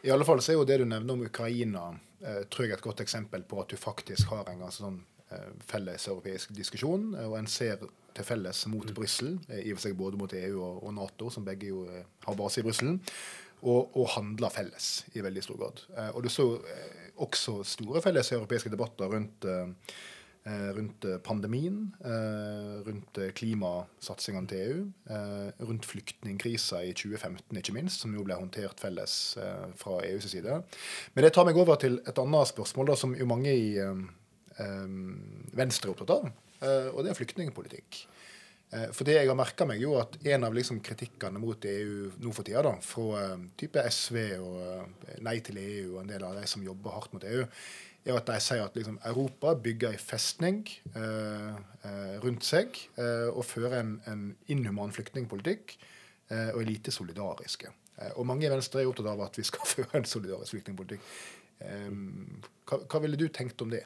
[0.08, 1.90] I alle fall så er jo det du nevner om Ukraina,
[2.24, 5.02] eh, tror jeg et godt eksempel på at du faktisk har en ganske sånn
[5.68, 7.10] felles europeisk diskusjon.
[7.26, 7.82] og en ser
[8.18, 8.96] til felles mot mm.
[8.98, 12.06] Brussel, eh, i og for seg både mot EU og, Nato, som begge jo eh,
[12.26, 12.98] har base i Brussel,
[13.64, 15.82] og, og, handler felles i veldig stor grad.
[15.96, 16.52] Eh, og du så
[17.18, 19.48] også store felles europeiske debatter rundt,
[20.46, 21.80] rundt pandemien,
[22.86, 24.84] rundt klimasatsingene til EU,
[25.66, 29.16] rundt flyktningkrisa i 2015 ikke minst, som jo ble håndtert felles
[29.82, 30.60] fra EUs side.
[31.16, 33.74] Men det tar meg over til et annet spørsmål da, som jo mange i
[34.58, 36.30] Venstre er opptatt av.
[36.62, 38.00] Eh, og det er flyktningpolitikk.
[38.74, 42.12] Eh, for det jeg har merka meg, jo at en av liksom kritikkene mot EU
[42.24, 46.26] nå for tida, da, fra eh, type SV og Nei til EU og en del
[46.28, 47.46] av de som jobber hardt mot EU,
[48.08, 50.62] er at de sier at liksom, Europa bygger en festning
[50.96, 51.58] eh,
[52.24, 55.76] rundt seg eh, og fører en, en inhuman flyktningpolitikk
[56.32, 57.74] eh, og er lite solidariske.
[58.16, 61.04] og mange i Venstre er opptatt av at vi skal føre en solidarisk flyktningpolitikk.
[61.60, 63.86] Hva, hva ville du tenkt om det?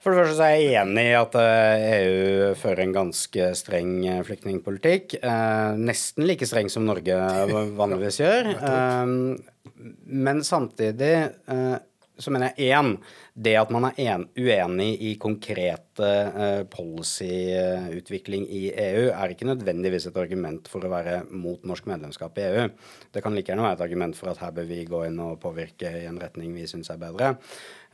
[0.00, 3.48] For det første så er jeg enig i at EU eh, e fører en ganske
[3.58, 5.18] streng eh, flyktningpolitikk.
[5.20, 7.18] Eh, nesten like streng som Norge
[7.80, 8.48] vanligvis gjør.
[10.08, 11.12] Men samtidig
[12.20, 12.94] så mener jeg én
[13.34, 20.10] det at man er en, uenig i konkrete uh, policyutvikling i EU, er ikke nødvendigvis
[20.10, 22.68] et argument for å være mot norsk medlemskap i EU.
[23.12, 25.40] Det kan like gjerne være et argument for at her bør vi gå inn og
[25.42, 27.34] påvirke i en retning vi syns er bedre.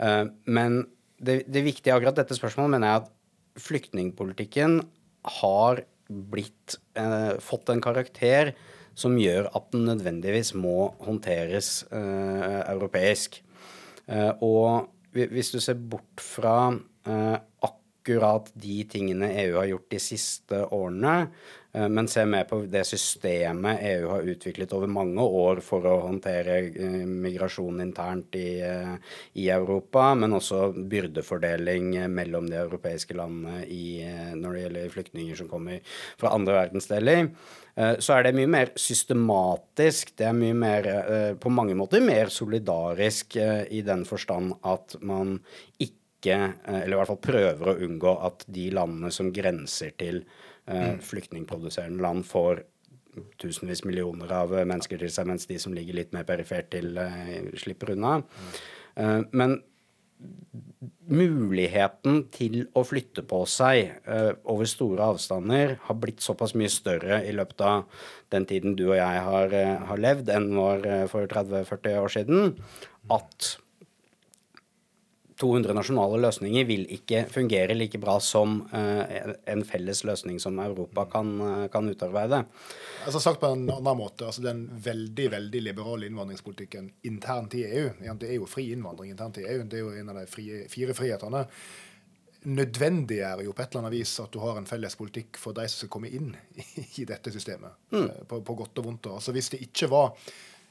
[0.02, 0.84] Uh, men
[1.16, 3.12] det, det viktige akkurat dette spørsmålet mener jeg at
[3.66, 4.80] flyktningpolitikken
[5.40, 8.52] har blitt eh, fått en karakter
[8.96, 13.40] som gjør at den nødvendigvis må håndteres europeisk.
[14.06, 17.36] Eh, og hvis du ser bort fra eh,
[17.68, 21.16] akkurat de tingene EU har gjort de siste årene,
[21.76, 25.98] Eh, men ser mer på det systemet EU har utviklet over mange år for å
[26.06, 26.60] håndtere
[27.06, 28.62] migrasjon internt i,
[29.42, 34.00] i Europa, men også byrdefordeling mellom de europeiske landene i,
[34.38, 37.28] når det gjelder flyktninger som kommer fra andre verdensdeler
[37.76, 40.14] så er det mye mer systematisk.
[40.16, 40.86] Det er mye mer,
[41.36, 45.34] på mange måter mer solidarisk i den forstand at man
[45.76, 50.22] ikke, eller i hvert fall prøver å unngå at de landene som grenser til
[50.66, 50.98] Eh, mm.
[50.98, 52.62] flyktningproduserende land får
[53.38, 56.98] tusenvis millioner av mennesker til seg, mens de som ligger litt mer perifert til,
[57.56, 58.18] slipper unna.
[58.96, 59.60] Uh, men
[61.06, 67.20] muligheten til å flytte på seg uh, over store avstander har blitt såpass mye større
[67.26, 69.54] i løpet av den tiden du og jeg har,
[69.90, 72.56] har levd, enn var for 30-40 år siden,
[73.14, 73.52] at
[75.40, 79.02] 200 nasjonale løsninger vil ikke fungere like bra som uh,
[79.52, 82.42] en felles løsning som Europa kan, uh, kan utarbeide.
[83.04, 87.90] Altså Sagt på en annen måte, altså den veldig veldig liberale innvandringspolitikken internt i EU
[88.16, 90.64] Det er jo fri innvandring internt i EU, det er jo en av de frie,
[90.72, 91.44] fire frihetene.
[92.46, 95.68] Nødvendiggjør jo på et eller annet vis at du har en felles politikk for de
[95.68, 96.32] som skal komme inn
[97.02, 98.04] i dette systemet, mm.
[98.04, 99.12] uh, på, på, godt og vondt.
[99.18, 100.14] Altså Hvis det ikke var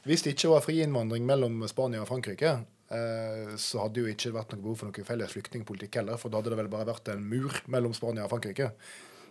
[0.05, 4.29] hvis det ikke var fri innvandring mellom Spania og Frankrike, Eh, så hadde jo ikke
[4.35, 7.09] vært noe behov for noen felles flyktningpolitikk heller, for da hadde det vel bare vært
[7.15, 8.67] en mur mellom Spania og Frankrike.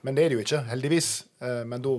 [0.04, 1.10] Men det er det jo ikke, heldigvis.
[1.40, 1.94] Eh, men da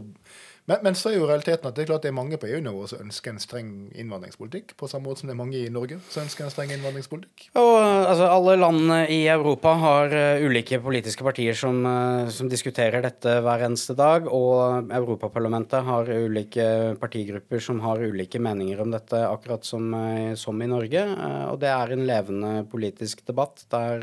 [0.66, 2.88] men, men, så er jo realiteten at det er klart det er mange på EU-nivå
[2.90, 6.24] som ønsker en streng innvandringspolitikk, på samme måte som det er mange i Norge som
[6.24, 7.50] ønsker en streng innvandringspolitikk.
[7.62, 13.06] Og altså, Alle landene i Europa har uh, ulike politiske partier som, uh, som, diskuterer
[13.06, 16.68] dette hver eneste dag, og Europaparlamentet har ulike
[17.02, 21.06] partigrupper som har ulike meninger om dette, akkurat som, uh, som i Norge.
[21.52, 24.02] og det er en levende politisk debatt der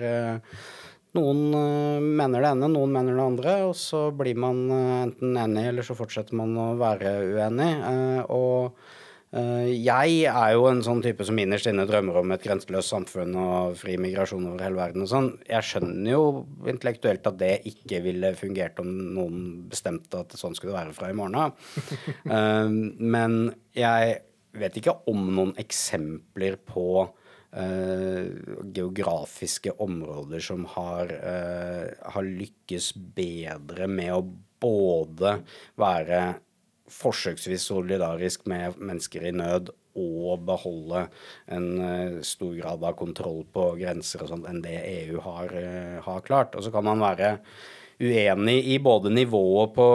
[1.16, 5.36] noen uh, mener det ene, noen mener det andre, og så blir man uh, enten
[5.36, 7.70] enig, eller så fortsetter man å være uenig.
[7.84, 8.84] Uh, og
[9.32, 13.78] jeg er jo en sånn type som innerst inne drømmer om et grenseløst samfunn og
[13.80, 15.30] fri migrasjon over hele verden og sånn.
[15.48, 16.26] Jeg skjønner jo
[16.68, 21.08] intellektuelt at det ikke ville fungert om noen bestemte at sånn skulle det være fra
[21.08, 21.72] i morgen av.
[23.16, 23.38] men
[23.72, 24.20] jeg
[24.60, 27.06] vet ikke om noen eksempler på
[27.56, 28.30] eh,
[28.74, 34.24] geografiske områder som har, eh, har lykkes bedre med å
[34.62, 35.38] både
[35.80, 36.22] være
[36.92, 41.06] forsøksvis solidarisk med mennesker i nød og beholde
[41.52, 45.98] en uh, stor grad av kontroll på grenser og sånt enn det EU har, uh,
[46.06, 46.56] har klart.
[46.56, 47.34] Og så kan man være
[48.02, 49.86] uenig i både nivået på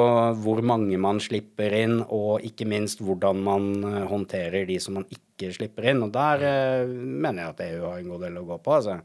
[0.42, 5.08] hvor mange man slipper inn, og ikke minst hvordan man uh, håndterer de som man
[5.12, 6.04] ikke slipper inn.
[6.06, 9.00] Og der mener jeg at EU har en god del å gå på, altså.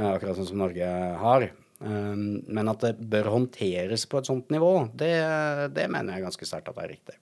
[0.00, 1.48] akkurat sånn som Norge har.
[1.78, 5.12] Um, men at det bør håndteres på et sånt nivå, det,
[5.76, 7.18] det mener jeg ganske sterkt at det er riktig.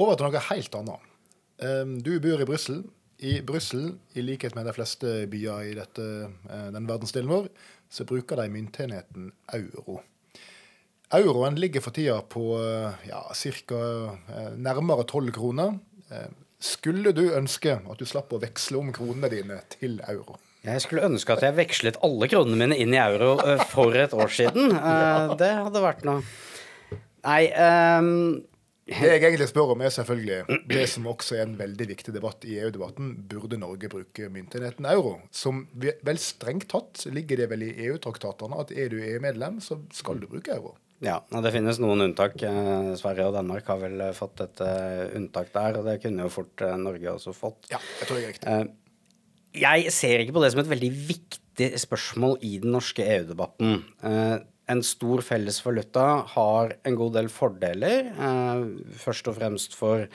[0.00, 1.10] Over til noe helt annet.
[2.00, 2.80] Du bor i Brussel.
[3.20, 6.04] I Brussel, i likhet med de fleste byer i dette,
[6.72, 7.50] den verdensdelen vår,
[7.90, 10.00] så bruker de myntenheten euro.
[11.14, 13.80] Euroen ligger for tida på uh, ja, ca.
[13.80, 15.80] Uh, nærmere tolv kroner.
[16.60, 20.38] Skulle du ønske at du slapp å veksle om kronene dine til euro?
[20.66, 23.36] Jeg skulle ønske at jeg vekslet alle kronene mine inn i euro
[23.70, 24.74] for et år siden.
[25.40, 26.22] Det hadde vært noe
[27.24, 28.40] Nei um...
[28.90, 32.42] Det jeg egentlig spør om, er selvfølgelig det som også er en veldig viktig debatt
[32.48, 33.12] i EU-debatten.
[33.30, 35.16] Burde Norge bruke myntenheten euro?
[35.34, 40.18] Som vel strengt tatt ligger det vel i EU-traktatene at er du EU-medlem, så skal
[40.18, 40.74] du bruke euro.
[41.00, 42.34] Ja, det finnes noen unntak.
[42.44, 44.60] Eh, Sverige og Danmark har vel fått et
[45.16, 47.70] unntak der, og det kunne jo fort Norge også fått.
[47.72, 48.60] Ja, jeg tror det er riktig.
[49.60, 53.84] Jeg ser ikke på det som et veldig viktig spørsmål i den norske EU-debatten.
[54.70, 58.10] Eh, en stor felles valuta har en god del fordeler.
[58.14, 58.64] Eh,
[58.96, 60.06] først og fremst for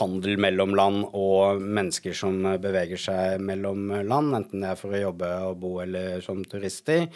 [0.00, 5.02] handel mellom land og mennesker som beveger seg mellom land, enten det er for å
[5.10, 7.08] jobbe og bo eller som turister.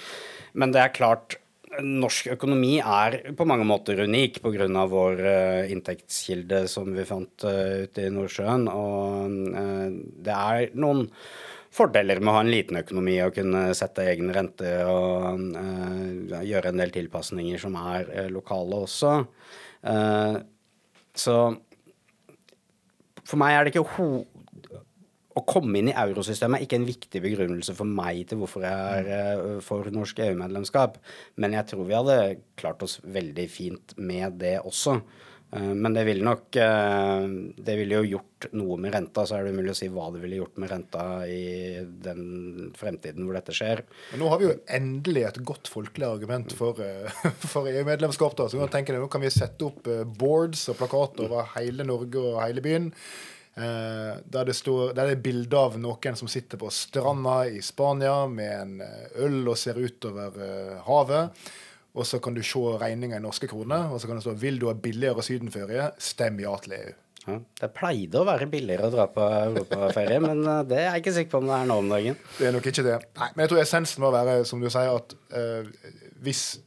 [0.54, 1.38] Men det er klart
[1.78, 4.86] norsk økonomi er på mange måter unik pga.
[4.88, 8.64] vår uh, inntektskilde som vi fant uh, ute i Nordsjøen.
[8.72, 9.28] Og
[10.24, 11.10] det er noen
[11.74, 16.72] fordeler med å ha en liten økonomi og kunne sette egen rente og uh, gjøre
[16.72, 19.14] en del tilpasninger som er uh, lokale også.
[19.84, 20.40] Uh,
[21.18, 21.36] så
[23.28, 24.10] for meg er det ikke ho
[25.38, 29.04] å komme inn i eurosystemet er ikke en viktig begrunnelse for meg til hvorfor jeg
[29.14, 30.96] er for norsk EU-medlemskap,
[31.38, 32.16] men jeg tror vi hadde
[32.58, 34.96] klart oss veldig fint med det også.
[35.50, 39.24] Eh, men det ville nok eh, Det ville jo gjort noe med renta.
[39.26, 43.26] Så er det umulig å si hva det ville gjort med renta i den fremtiden
[43.26, 43.82] hvor dette skjer.
[44.12, 48.36] Men nå har vi jo endelig et godt folkelig argument for, eh, for EU-medlemskap.
[48.38, 51.86] da, så Nå tenker jeg, nå kan vi sette opp boards og plakater over hele
[51.88, 52.92] Norge og hele byen.
[53.58, 58.20] Der det, står, der det er bilde av noen som sitter på stranda i Spania
[58.30, 58.84] med en
[59.18, 60.36] øl og ser utover
[60.86, 61.48] havet
[61.94, 64.60] og så kan du se regninga i norske kroner, og så kan det stå 'Vil
[64.60, 65.90] du ha billigere sydenferie?
[65.98, 66.96] Stem ja til EU'.
[67.28, 71.02] Ja, det pleide å være billigere å dra på europaferie, men eh, det er jeg
[71.02, 72.18] ikke sikker på om det er nå om dagen.
[72.38, 72.98] Det er nok ikke det.
[73.18, 75.90] Nei, men jeg tror essensen må være, som du sier, at uh,
[76.24, 76.60] hvis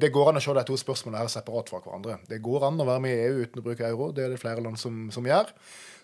[0.00, 2.18] Det går an å se de to spørsmålene her separat fra hverandre.
[2.28, 4.10] Det går an å være med i EU uten å bruke euro.
[4.14, 5.52] Det er det flere land som, som gjør.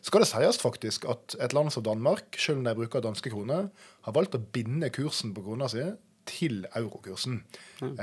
[0.05, 3.70] Skal det sies faktisk at et land som Danmark, selv om de bruker danske kroner,
[4.05, 5.85] har valgt å binde kursen på krona si
[6.28, 7.42] til eurokursen.
[7.80, 7.94] Mm.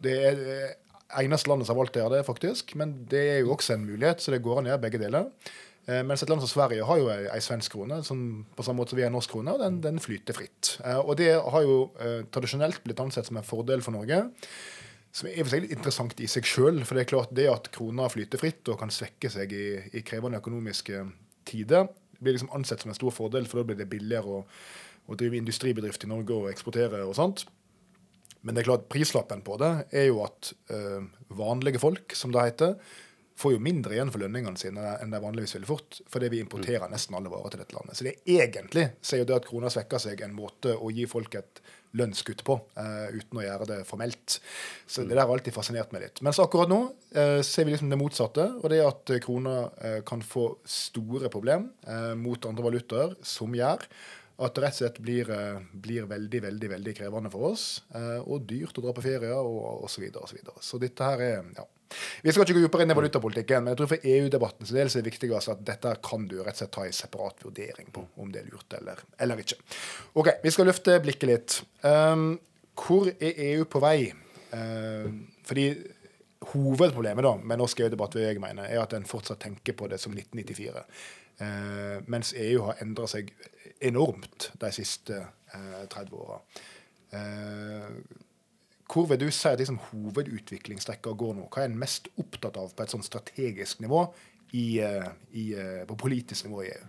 [0.00, 0.60] Det er det
[1.18, 2.74] eneste landet som har valgt å gjøre det, faktisk.
[2.80, 5.28] Men det er jo også en mulighet, så det går an å gjøre begge deler.
[5.88, 8.82] Eh, mens et land som Sverige har jo ei, ei svensk krone som på samme
[8.82, 10.74] måte som vi har en norsk krone, og den, den, flyter fritt.
[10.84, 14.20] Eh, og det har jo eh, tradisjonelt blitt ansett som en fordel for Norge.
[15.16, 16.84] Som er for seg litt interessant i seg sjøl.
[16.86, 19.66] For det er klart det at krona flyter fritt og kan svekke seg i,
[19.98, 21.02] i krevende økonomiske
[21.50, 21.88] tider,
[22.20, 24.44] blir liksom ansett som en stor fordel, for da blir det billigere å,
[25.08, 27.46] å drive industribedrift i Norge og eksportere og sånt.
[28.40, 31.04] Men det er klart prislappen på det er jo at uh,
[31.36, 32.76] vanlige folk, som det heter,
[33.40, 36.84] får jo mindre igjen for lønningene sine enn de vanligvis ville fått, fordi vi importerer
[36.84, 36.92] mm.
[36.92, 37.96] nesten alle varer til dette landet.
[37.96, 40.90] Så det er egentlig så er jo det at krona svekker seg, en måte å
[40.92, 41.62] gi folk et
[41.96, 44.36] lønnskutt på, uh, uten å gjøre det formelt.
[44.86, 46.20] Så det der har alltid fascinert meg litt.
[46.24, 46.80] Mens akkurat nå
[47.16, 49.56] uh, ser vi liksom det motsatte, og det er at krona
[50.06, 51.68] kan få store problem
[52.20, 53.88] mot andre valutaer, som gjør
[54.40, 57.82] at det rett og slett blir, eh, blir, veldig veldig, veldig krevende for oss.
[57.94, 60.00] Eh, og dyrt å dra på ferie og osv.
[60.00, 60.64] Så, videre, og så, videre.
[60.64, 61.66] så dette her er ja.
[62.22, 64.90] Vi skal ikke gå dypere inn i valutapolitikken, men jeg tror for EU-debatten så er
[64.92, 68.30] det viktigste at dette kan du rett og slett ta en separat vurdering på om
[68.30, 69.58] det er lurt eller, eller ikke.
[70.14, 71.56] Ok, Vi skal løfte blikket litt.
[71.82, 72.38] Um,
[72.78, 74.12] hvor er EU på vei?
[74.54, 75.72] Um, fordi
[76.50, 80.14] Hovedproblemet da med norsk EU-debatt jeg mener, er at en fortsatt tenker på det som
[80.14, 80.86] 1994.
[81.40, 83.34] Uh, mens EU har endra seg
[83.80, 85.16] enormt de siste
[85.54, 86.40] eh, 30 åra.
[87.16, 87.88] Eh,
[88.90, 91.46] hvor vil du si at liksom, hovedutviklingstrekka går nå?
[91.50, 94.02] Hva er en mest opptatt av på et sånn strategisk nivå
[94.58, 96.86] i, eh, i, eh, på politisk nivå i EU?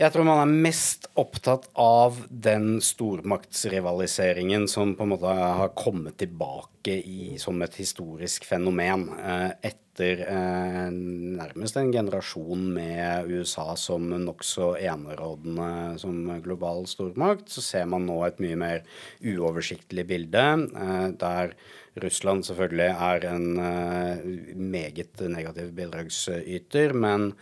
[0.00, 6.16] Jeg tror man er mest opptatt av den stormaktsrivaliseringen som på en måte har kommet
[6.22, 14.06] tilbake i, som et historisk fenomen eh, etter eh, nærmest en generasjon med USA som
[14.24, 17.52] nokså enerådende som global stormakt.
[17.52, 18.80] Så ser man nå et mye mer
[19.20, 20.46] uoversiktlig bilde,
[20.80, 21.52] eh, der
[22.00, 23.46] Russland selvfølgelig er en
[24.70, 27.34] meget negativ bidragsyter, men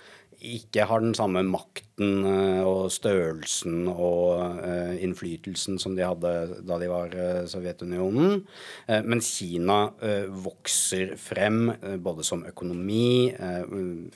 [0.42, 1.44] ikke har den samme
[1.98, 8.44] makten eh, og størrelsen og uh, innflytelsen som de hadde da de var uh, Sovjetunionen.
[8.88, 9.90] Men Kina
[10.28, 11.70] vokser frem
[12.00, 13.30] både som økonomi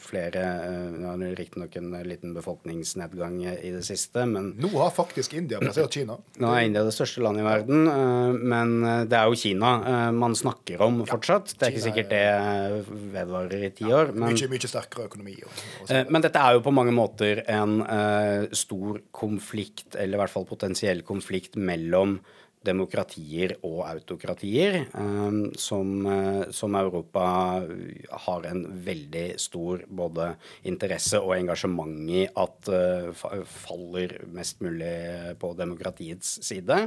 [0.00, 0.42] Flere
[1.02, 6.16] uh, Riktignok en liten befolkningsnedgang i det siste, men Nå har faktisk India plassert Kina.
[6.40, 7.84] Nå er India det største landet i verden,
[8.42, 8.74] men
[9.08, 11.54] det er jo Kina man snakker om fortsatt.
[11.58, 12.24] Det er ikke sikkert det
[13.14, 14.14] vedvarer i ti år.
[14.16, 14.32] Men...
[14.32, 15.36] Mye, mye sterkere økonomi.
[15.44, 20.22] Og, og men dette er jo på mange måter en uh, stor konflikt, eller i
[20.22, 22.18] hvert fall potensiell konflikt, mellom
[22.66, 27.24] demokratier og autokratier, eh, som, eh, som, Europa
[28.26, 35.52] har en veldig stor både interesse og engasjement i at uh, faller mest mulig på
[35.58, 36.78] demokratiets side.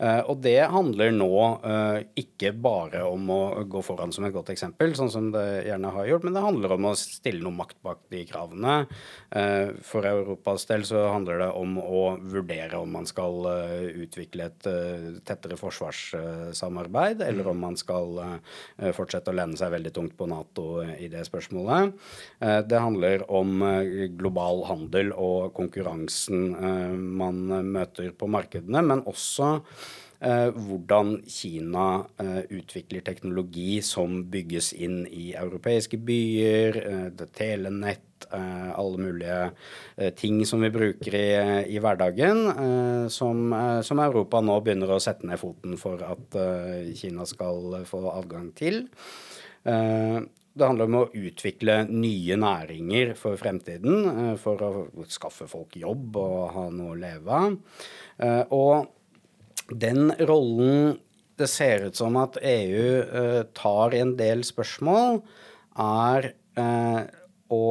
[0.00, 4.52] Eh, og det handler nå eh, ikke bare om å gå foran som et godt
[4.54, 7.76] eksempel, sånn som det gjerne har gjort, men det handler om å stille noe makt
[7.84, 8.78] bak de kravene.
[9.36, 13.44] Eh, for Europas del så handler det om å vurdere om man skal
[14.00, 14.68] utvikle et
[15.26, 18.18] tettere forsvarssamarbeid, eller om man skal
[18.96, 21.94] fortsette å lene seg veldig tungt på Nato i det spørsmålet.
[22.68, 23.64] Det handler om
[24.18, 26.50] global handel og konkurransen
[27.20, 29.52] man møter på markedene, men også
[30.20, 40.10] hvordan Kina eh, utvikler teknologi som bygges inn i europeiske byer, eh, telenett, alle mulige
[40.14, 41.28] ting som vi bruker i,
[41.72, 43.40] i hverdagen, som,
[43.82, 46.36] som, Europa nå begynner å sette ned foten for at
[47.00, 48.84] Kina skal få adgang til.
[49.64, 56.38] Det handler om å utvikle nye næringer for fremtiden, for å skaffe folk jobb og
[56.54, 57.58] ha noe å leve av.
[58.52, 58.99] Og
[59.78, 60.98] den rollen
[61.40, 65.22] det ser ut som at EU uh, tar en del spørsmål,
[65.80, 67.00] er uh,
[67.50, 67.62] å,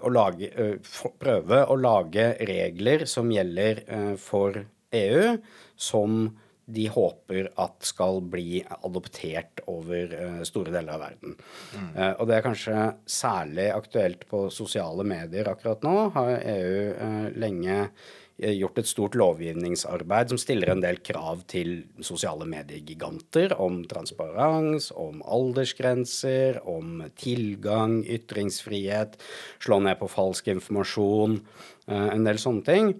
[0.00, 3.82] å lage, uh, prøve å lage regler som gjelder
[4.20, 4.62] for
[4.96, 5.34] EU,
[5.80, 6.22] som
[6.70, 10.12] de håper at skal bli adoptert over
[10.46, 11.32] store deler av verden.
[11.74, 11.88] Mm.
[12.12, 15.96] og det er kanskje særlig aktuelt på sosiale medier akkurat nå.
[16.14, 22.46] Har EU lenge Eh, gjort et stort lovgivningsarbeid som stiller en del krav til sosiale
[22.48, 29.18] mediegiganter om transparens, om aldersgrenser, om tilgang, ytringsfrihet,
[29.60, 31.40] slå ned på falsk informasjon,
[31.88, 32.94] eh, en del sånne ting.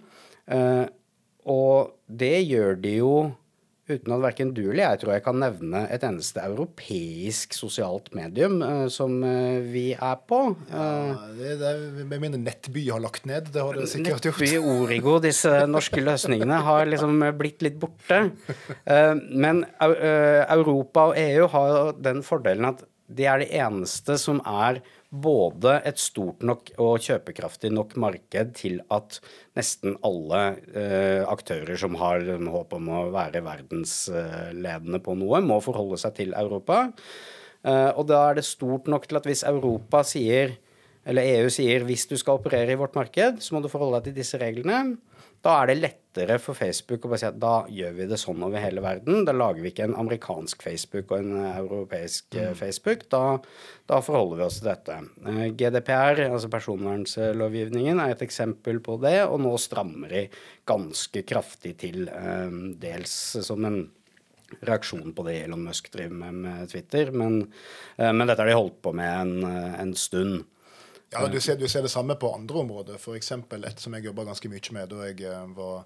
[0.47, 0.85] Eh,
[1.49, 3.15] og det gjør de jo
[3.91, 8.59] uten at verken du eller jeg tror jeg kan nevne et eneste europeisk sosialt medium
[8.63, 10.41] uh, som uh, vi er på.
[10.71, 13.51] Uh, ja, det, det er, med mindre Nettby har lagt ned.
[13.53, 14.41] Det har det sikkert gjort.
[14.41, 18.23] Nettby, Origo, disse norske løsningene har liksom blitt litt borte.
[19.43, 22.83] men Europa og EU har den fordelen at
[23.15, 24.81] de er det eneste som er
[25.11, 29.19] både et stort nok og kjøpekraftig nok marked til at
[29.59, 30.41] nesten alle
[30.71, 36.35] eh, aktører som har håp om å være verdensledende på noe, må forholde seg til
[36.37, 36.85] Europa.
[37.67, 40.55] Eh, og da er det stort nok til at hvis Europa sier,
[41.03, 44.11] eller EU sier hvis du skal operere i vårt marked, så må du forholde deg
[44.11, 44.95] til disse reglene.
[45.41, 48.43] Da er det lettere for Facebook å bare si at da gjør vi det sånn
[48.45, 49.23] over hele verden.
[49.25, 52.59] Da lager vi ikke en amerikansk Facebook og en europeisk eh, mm.
[52.59, 53.07] Facebook.
[53.09, 53.23] Da,
[53.89, 54.99] da, forholder vi oss til dette.
[55.25, 60.27] Eh, GDPR, altså personvernlovgivningen, er et eksempel på det, og nå strammer de
[60.69, 63.81] ganske kraftig til, eh, dels som en
[64.67, 67.45] reaksjon på det Elon Musk driver med med Twitter, men,
[67.95, 69.45] men dette har de holdt på med en,
[69.79, 70.41] en stund.
[71.11, 72.95] Ja, du ser, du ser, det samme på andre områder.
[72.95, 73.31] F.eks.
[73.31, 75.83] et som jeg jobba ganske mye med da jeg eh, var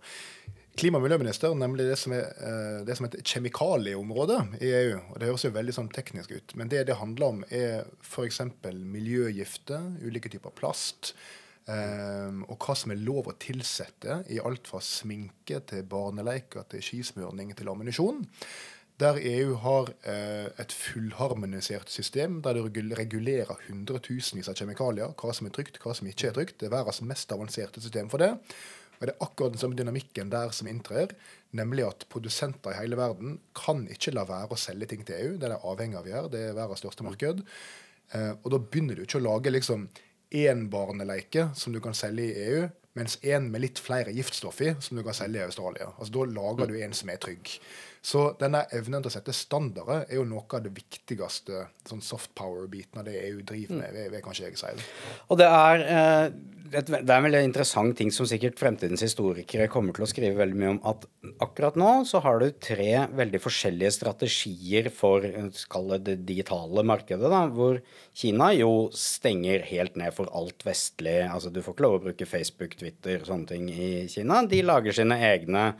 [0.77, 4.99] klima- og miljøminister, nemlig det som, er, eh, det som heter kjemikalieområdet i EU.
[4.99, 8.43] Og Det høres jo veldig sånn teknisk ut, men det det handler om, er f.eks.
[8.69, 11.15] miljøgifter, ulike typer plast.
[11.65, 16.83] Um, og hva som er lov å tilsette i alt fra sminke til barneleker til
[16.85, 18.19] skismørning til ammunisjon
[19.01, 25.49] der EU har eh, et fullharmonisert system der det regulerer hundretusenvis av kjemikalier, hva som
[25.49, 26.57] er trygt, hva som ikke er trygt.
[26.61, 28.31] Det er verdens mest avanserte system for det.
[28.95, 31.11] Og Det er akkurat den samme dynamikken der som inntrer,
[31.51, 35.33] nemlig at produsenter i hele verden kan ikke la være å selge ting til EU.
[35.35, 37.43] Det er det avhengig av å gjøre, det er verdens største marked.
[38.15, 39.89] Eh, og da begynner du ikke å lage liksom
[40.35, 42.63] én barneleike som du kan selge i EU,
[42.95, 45.91] mens en med litt flere giftstoff i, som du kan selge i Australia.
[45.97, 47.57] Altså Da lager du en som er trygg.
[48.05, 52.35] Så denne evnen til å sette standarder er jo noe av det viktigste sånn soft
[52.37, 54.73] power-biten av det EU driver med, vil, vil kanskje jeg si.
[55.33, 56.27] Og det er, eh,
[56.69, 60.61] det er en veldig interessant ting som sikkert fremtidens historikere kommer til å skrive veldig
[60.61, 61.09] mye om, at
[61.41, 65.25] akkurat nå så har du tre veldig forskjellige strategier for
[65.57, 67.81] skal det digitale markedet, da, hvor
[68.13, 71.23] Kina jo stenger helt ned for alt vestlig.
[71.25, 74.43] Altså du får ikke lov å bruke Facebook, Twitter og sånne ting i Kina.
[74.45, 75.71] De lager sine egne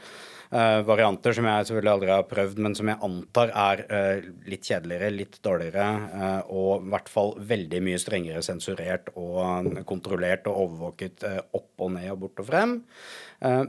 [0.52, 4.68] uh, varianter som jeg selvfølgelig aldri har prøvd, men som jeg antar er uh, litt
[4.68, 10.62] kjedeligere, litt dårligere, uh, og i hvert fall veldig mye strengere sensurert og kontrollert og
[10.66, 11.26] overvåket
[11.56, 12.78] opp og ned og bort og frem.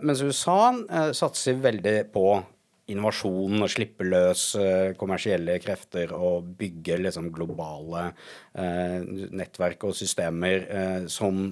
[0.02, 2.26] mens USA satser veldig på
[2.86, 4.44] innovasjon og slippe løs
[4.98, 8.12] kommersielle krefter og bygge liksom globale
[8.54, 10.68] nettverk og systemer
[11.10, 11.48] som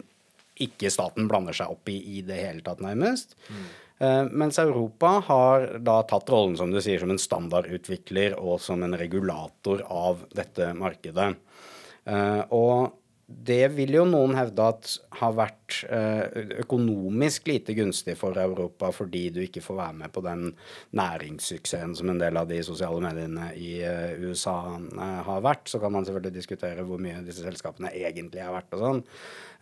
[0.62, 3.34] ikke staten blander seg opp i i det hele tatt, nærmest.
[3.48, 3.64] Mm.
[4.03, 8.82] Uh, mens Europa har da tatt rollen som du sier, som en standardutvikler og som
[8.82, 11.30] en regulator av dette markedet.
[12.05, 18.36] Uh, og det vil jo noen hevde at har vært eh, økonomisk lite gunstig for
[18.36, 20.50] Europa fordi du ikke får være med på den
[20.98, 25.72] næringssuksessen som en del av de sosiale mediene i eh, USA eh, har vært.
[25.72, 29.04] Så kan man selvfølgelig diskutere hvor mye disse selskapene egentlig har vært og sånn.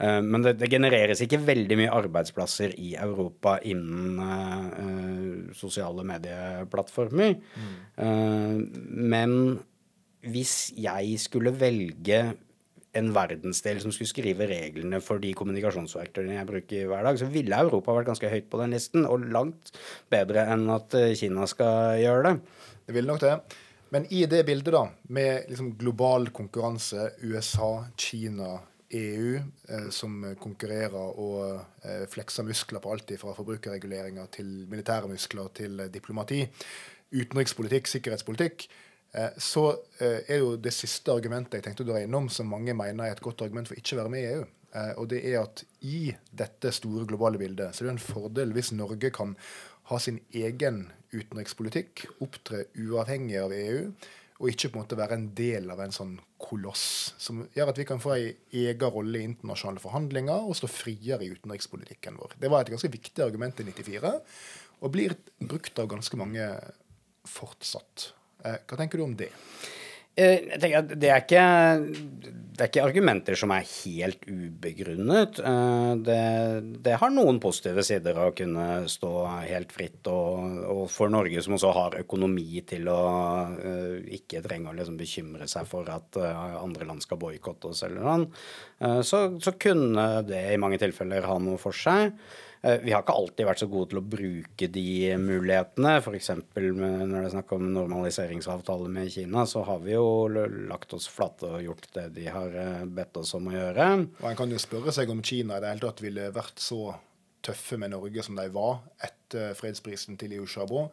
[0.03, 7.37] Men det, det, genereres ikke veldig mye arbeidsplasser i Europa innen sosiale medieplattformer.
[7.39, 8.65] Mm.
[9.13, 9.37] Men
[10.27, 12.25] hvis jeg skulle velge
[12.99, 17.61] en verdensdel som skulle skrive reglene for de kommunikasjonsverktøyene jeg bruker hver dag, så ville
[17.65, 19.73] Europa vært ganske høyt på den listen, og langt
[20.13, 22.35] bedre enn at eh, Kina skal gjøre det.
[22.89, 23.37] Det ville nok det.
[23.93, 28.55] Men i det bildet, da, med liksom global konkurranse, USA, Kina,
[28.93, 31.43] EU, eh, som konkurrerer og
[31.85, 36.45] eh, flekser muskler på alt fra forbrukerreguleringer til militære muskler til diplomati,
[37.13, 38.92] utenrikspolitikk, sikkerhetspolitikk, Eh,
[39.37, 39.67] så
[40.01, 43.17] eh, er jo det siste argumentet jeg tenkte å dra innom, som mange mener er
[43.17, 44.47] et godt argument for ikke å være med i EU.
[44.73, 48.55] Eh, og det er at i dette store globale bildet så er det en fordel
[48.57, 49.37] hvis Norge kan
[49.91, 53.91] ha sin egen utenrikspolitikk, opptre uavhengig av EU,
[54.43, 57.79] og ikke på en måte være en del av en sånn koloss, som gjør at
[57.79, 58.33] vi kan få ei
[58.65, 62.39] egen rolle i internasjonale forhandlinger og stå friere i utenrikspolitikken vår.
[62.41, 64.17] Det var et ganske viktig argument i 94,
[64.83, 66.49] og blir brukt av ganske mange
[67.29, 68.09] fortsatt.
[68.45, 69.31] Eh, hva tenker du om det?
[70.13, 71.45] Eh, jeg tenker at det er, ikke,
[72.53, 75.41] det er ikke argumenter som er helt ubegrunnet.
[75.41, 76.19] Eh, det,
[76.85, 79.13] det, har noen positive sider å kunne stå
[79.47, 83.01] helt fritt, og, og for Norge som også har økonomi til å
[84.19, 86.21] ikke trenge å liksom bekymre seg for at
[86.61, 91.39] andre land skal boikotte oss eller noe, så, så kunne det i mange tilfeller ha
[91.41, 92.13] noe for seg.
[92.63, 94.87] Eh, vi har ikke alltid vært så gode til å bruke de
[95.19, 95.97] mulighetene.
[95.99, 96.29] F.eks.
[96.55, 101.51] når det er snakk om normaliseringsavtale med Kina, så har vi jo lagt oss flate
[101.51, 103.89] og gjort det de har eh, bedt oss om å gjøre.
[104.23, 106.95] Og En kan jo spørre seg om Kina i det hele tatt ville vært så
[107.43, 110.87] tøffe med Norge som de var etter fredsprisen til Liu Xiaobo,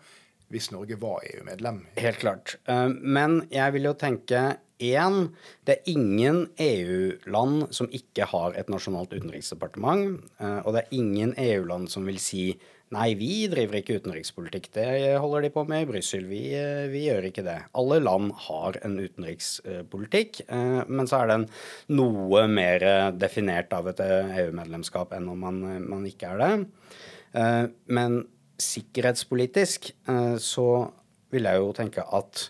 [0.53, 1.83] hvis Norge var EU-medlem.
[1.99, 2.57] Helt klart.
[2.69, 5.33] Eh, men jeg vil jo tenke Én,
[5.67, 10.21] det er ingen EU-land som ikke har et nasjonalt utenriksdepartement.
[10.39, 12.53] Eh, og det er ingen EU-land som vil si
[12.95, 14.87] nei, vi driver ikke utenrikspolitikk, det
[15.19, 16.23] holder de på med i Brussel.
[16.31, 17.57] Vi, eh, vi, gjør ikke det.
[17.77, 20.45] Alle land har en utenrikspolitikk,
[20.87, 21.47] men så er den
[21.91, 22.87] noe mer
[23.19, 26.53] definert av et EU-medlemskap enn om man, man, ikke er det.
[27.91, 28.21] Men
[28.59, 29.91] sikkerhetspolitisk
[30.43, 30.65] så
[31.33, 32.49] vil jeg jo tenke at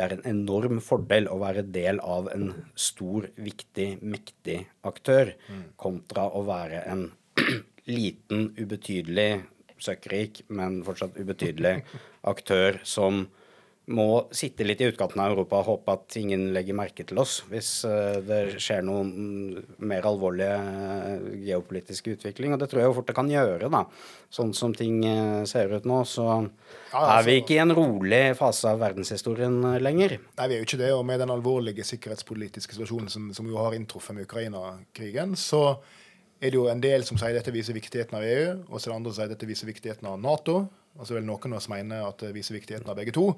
[0.00, 5.64] det er en enorm fordel å være del av en stor, viktig, mektig aktør mm.
[5.80, 7.02] kontra å være en
[7.90, 9.42] liten, ubetydelig,
[9.80, 11.82] søkkrik, men fortsatt ubetydelig
[12.32, 13.26] aktør som
[13.90, 17.40] må sitte litt i utkanten av Europa og håpe at ingen legger merke til oss
[17.50, 22.54] hvis uh, det skjer noen mer alvorlige uh, geopolitiske utvikling.
[22.54, 23.84] Og det tror jeg jo fort det kan gjøre, da.
[24.30, 27.76] Sånn som ting uh, ser ut nå, så ja, altså, er vi ikke i en
[27.76, 30.18] rolig fase av verdenshistorien lenger.
[30.38, 30.92] Nei, vi er jo ikke det.
[30.96, 35.64] Og med den alvorlige sikkerhetspolitiske situasjonen som, som jo har inntruffet med Ukraina-krigen, så
[36.40, 38.92] er det jo en del som sier dette viser viktigheten av EU, og så er
[38.92, 40.62] det andre som sier dette viser viktigheten av Nato.
[40.98, 43.28] Altså vel Noen av oss mener at det viser viktigheten av begge to.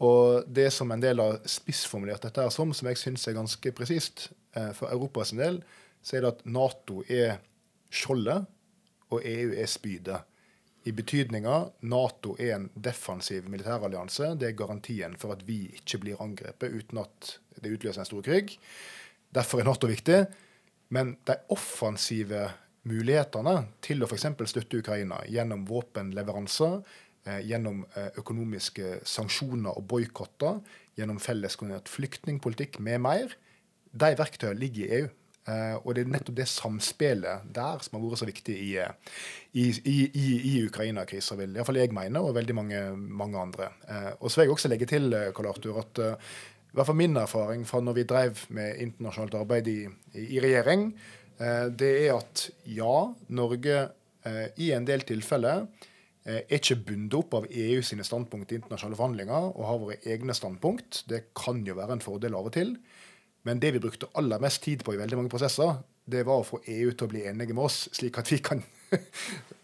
[0.00, 3.72] Og det som en del har spissformulert dette her som, som jeg syns er ganske
[3.76, 5.60] presist eh, for Europas del,
[6.00, 7.36] så er det at Nato er
[7.92, 8.48] skjoldet,
[9.10, 10.22] og EU er spydet.
[10.88, 11.56] I betydninga
[11.92, 14.32] Nato er en defensiv militærallianse.
[14.40, 18.24] Det er garantien for at vi ikke blir angrepet uten at det utløser en stor
[18.24, 18.54] krig.
[19.34, 20.22] Derfor er Nato viktig.
[20.94, 22.48] Men de offensive
[22.88, 24.26] mulighetene til å f.eks.
[24.48, 26.80] støtte Ukraina gjennom våpenleveranser,
[27.44, 30.60] gjennom eh, økonomiske sanksjoner og boikotter,
[30.96, 33.34] gjennom felleskoordinert flyktningpolitikk med mer,
[33.90, 35.08] de verktøyene ligger i EU.
[35.48, 38.74] Uh, og det er nettopp det samspillet der som har vært så viktig i,
[39.56, 39.94] i, i,
[40.50, 43.70] i Ukraina-krisa, vil iallfall jeg mene, og veldig mange, mange andre.
[44.20, 47.64] Og så vil jeg også legge til Karl Arthur, at i hvert fall min erfaring
[47.66, 49.78] fra når vi drev med internasjonalt arbeid i,
[50.44, 50.90] regjering,
[51.80, 52.94] det er at ja,
[53.40, 53.80] Norge
[54.60, 55.64] i en del tilfeller
[56.24, 60.36] er ikke bundet opp av EU sine standpunkt i internasjonale forhandlinger og har våre egne
[60.36, 61.04] standpunkt.
[61.08, 62.74] Det kan jo være en fordel av og til.
[63.48, 65.78] Men det vi brukte aller mest tid på i veldig mange prosesser,
[66.10, 68.60] det var å få EU til å bli enige med oss, slik at vi kan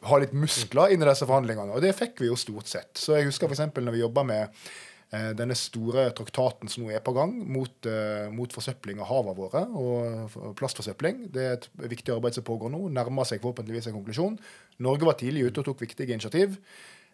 [0.08, 1.76] ha litt muskler inn i disse forhandlingene.
[1.76, 2.92] Og det fikk vi jo stort sett.
[2.96, 3.66] Så jeg husker f.eks.
[3.76, 4.68] når vi jobba med eh,
[5.10, 9.62] denne store traktaten som nå er på gang mot, eh, mot forsøpling av havene våre
[9.78, 11.28] og plastforsøpling.
[11.30, 12.88] Det er et viktig arbeid som pågår nå.
[12.90, 14.38] Nærmer seg forhåpentligvis en konklusjon.
[14.82, 16.58] Norge var tidlig ute og tok viktige initiativ.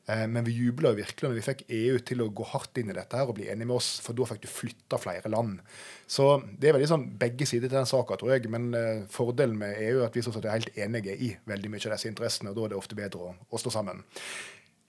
[0.06, 2.96] Eh, men vi jubla virkelig når vi fikk EU til å gå hardt inn i
[2.96, 5.60] dette her og bli enige med oss, for da fikk du flytta flere land.
[6.08, 8.48] Så det er veldig sånn begge sider til den saka, tror jeg.
[8.48, 8.72] Men
[9.12, 12.50] fordelen med EU er at vi er helt enige i veldig mye av disse interessene,
[12.50, 14.02] og da er det ofte bedre å, å stå sammen.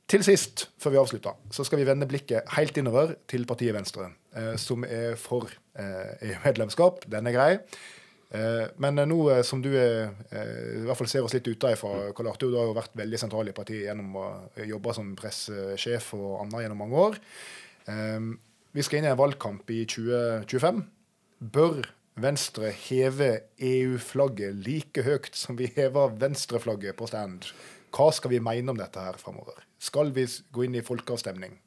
[0.10, 4.12] Til sist, før vi avslutter, så skal vi vende blikket helt innover til partiet Venstre,
[4.36, 7.06] eh, som er for uh, EU-medlemskap.
[7.10, 7.52] Den er grei.
[8.34, 12.10] Eh, men nå eh, som du er, eh, i hvert fall ser oss litt utenfra,
[12.18, 14.30] Karl Arthur, du har jo vært veldig sentral i partiet gjennom å
[14.66, 17.20] jobbe som pressesjef og annet gjennom mange år.
[18.74, 20.80] Vi skal inn i en valgkamp i 2025.
[21.54, 21.84] Bør
[22.24, 23.30] Venstre heve
[23.62, 27.52] EU-flagget like høyt som vi hever venstreflagget på stand?
[27.94, 29.60] Hva skal vi mene om dette her framover?
[29.84, 31.58] Skal vi gå inn i folkeavstemning?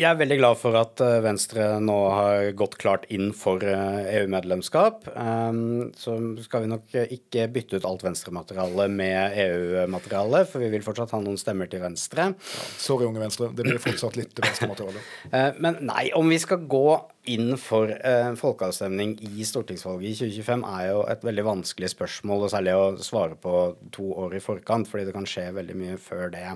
[0.00, 5.04] Jeg er veldig glad for at eh, Venstre nå har gått klart inn for EU-medlemskap.
[5.12, 10.64] Eh, e ehm, så skal vi nok ikke bytte ut alt Venstre-materiale med EU-materiale, for
[10.64, 12.30] vi vil fortsatt ha noen stemmer til Venstre.
[12.32, 13.50] Ja, sorry, unge Venstre.
[13.52, 15.04] Det blir fortsatt litt Venstre-materiale.
[15.32, 16.96] Eh, men nei, om vi skal gå
[17.30, 17.88] inn for
[18.36, 23.38] folkeavstemning i stortingsvalget i 2025, er jo et veldig vanskelig spørsmål, og særlig å svare
[23.38, 23.54] på
[23.94, 26.48] to år i forkant, fordi det kan skje veldig mye før det.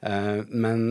[0.00, 0.84] Men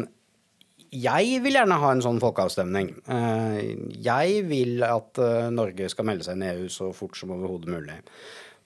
[0.90, 2.92] jeg vil gjerne ha en sånn folkeavstemning.
[3.14, 3.58] Eh,
[4.02, 7.70] jeg vil at eh, Norge skal melde seg inn i EU så fort som overhodet
[7.70, 8.00] mulig.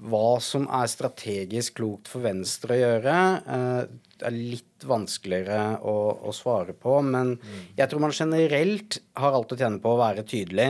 [0.03, 6.31] Hva som er strategisk klokt for Venstre å gjøre, eh, er litt vanskeligere å, å
[6.35, 6.95] svare på.
[7.03, 7.35] Men
[7.75, 10.69] jeg tror man generelt har alt å tjene på å være tydelig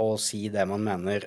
[0.00, 1.24] og si det man mener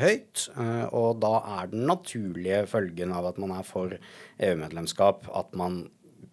[0.00, 0.46] høyt.
[0.92, 5.86] og da er den naturlige følgen av at man er for EU-medlemskap, at man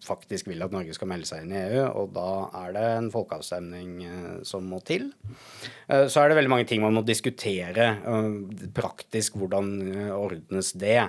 [0.04, 2.28] faktisk vil at Norge skal melde seg inn i EU, og da
[2.62, 5.08] er det en folkeavstemning eh, som må til.
[5.88, 7.88] Eh, så er det veldig mange ting man må diskutere.
[8.04, 9.72] Eh, praktisk, hvordan
[10.14, 11.00] ordnes det?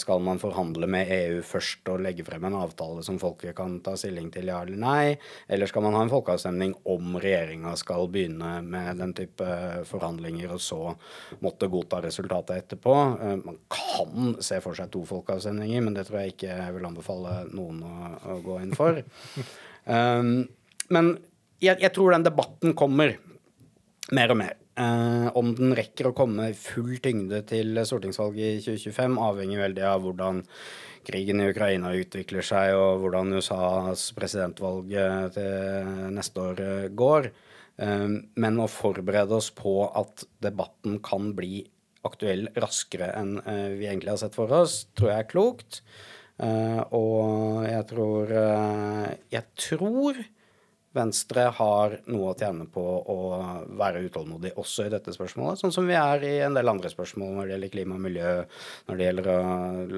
[0.00, 3.94] Skal man forhandle med EU først og legge frem en avtale som folket kan ta
[3.98, 5.14] stilling til, ja eller nei?
[5.48, 9.46] Eller skal man ha en folkeavstemning om regjeringa skal begynne med den type
[9.88, 10.80] forhandlinger, og så
[11.44, 12.96] måtte godta resultatet etterpå?
[13.44, 17.36] Man kan se for seg to folkeavstemninger, men det tror jeg ikke jeg vil anbefale
[17.54, 19.02] noen å å gå inn for.
[19.84, 20.48] Um,
[20.92, 21.14] men
[21.60, 23.16] jeg, jeg, tror den debatten kommer
[24.12, 24.56] mer og mer.
[24.80, 29.84] Uh, om den rekker å komme i full tyngde til stortingsvalget i 2025, avhenger veldig
[29.90, 30.44] av hvordan
[31.06, 37.30] krigen i Ukraina utvikler seg, og hvordan USAs presidentvalg eh, til neste år eh, går.
[37.80, 41.62] Um, men å forberede oss på at debatten kan bli
[42.04, 45.80] aktuell raskere enn uh, vi egentlig har sett for oss, tror jeg er klokt.
[46.40, 50.20] Uh, og jeg tror uh, Jeg tror
[50.96, 53.16] Venstre har noe å tjene på å
[53.78, 57.36] være utålmodig også i dette spørsmålet, sånn som vi er i en del andre spørsmål
[57.36, 58.32] når det gjelder klima og miljø,
[58.88, 59.36] når det gjelder å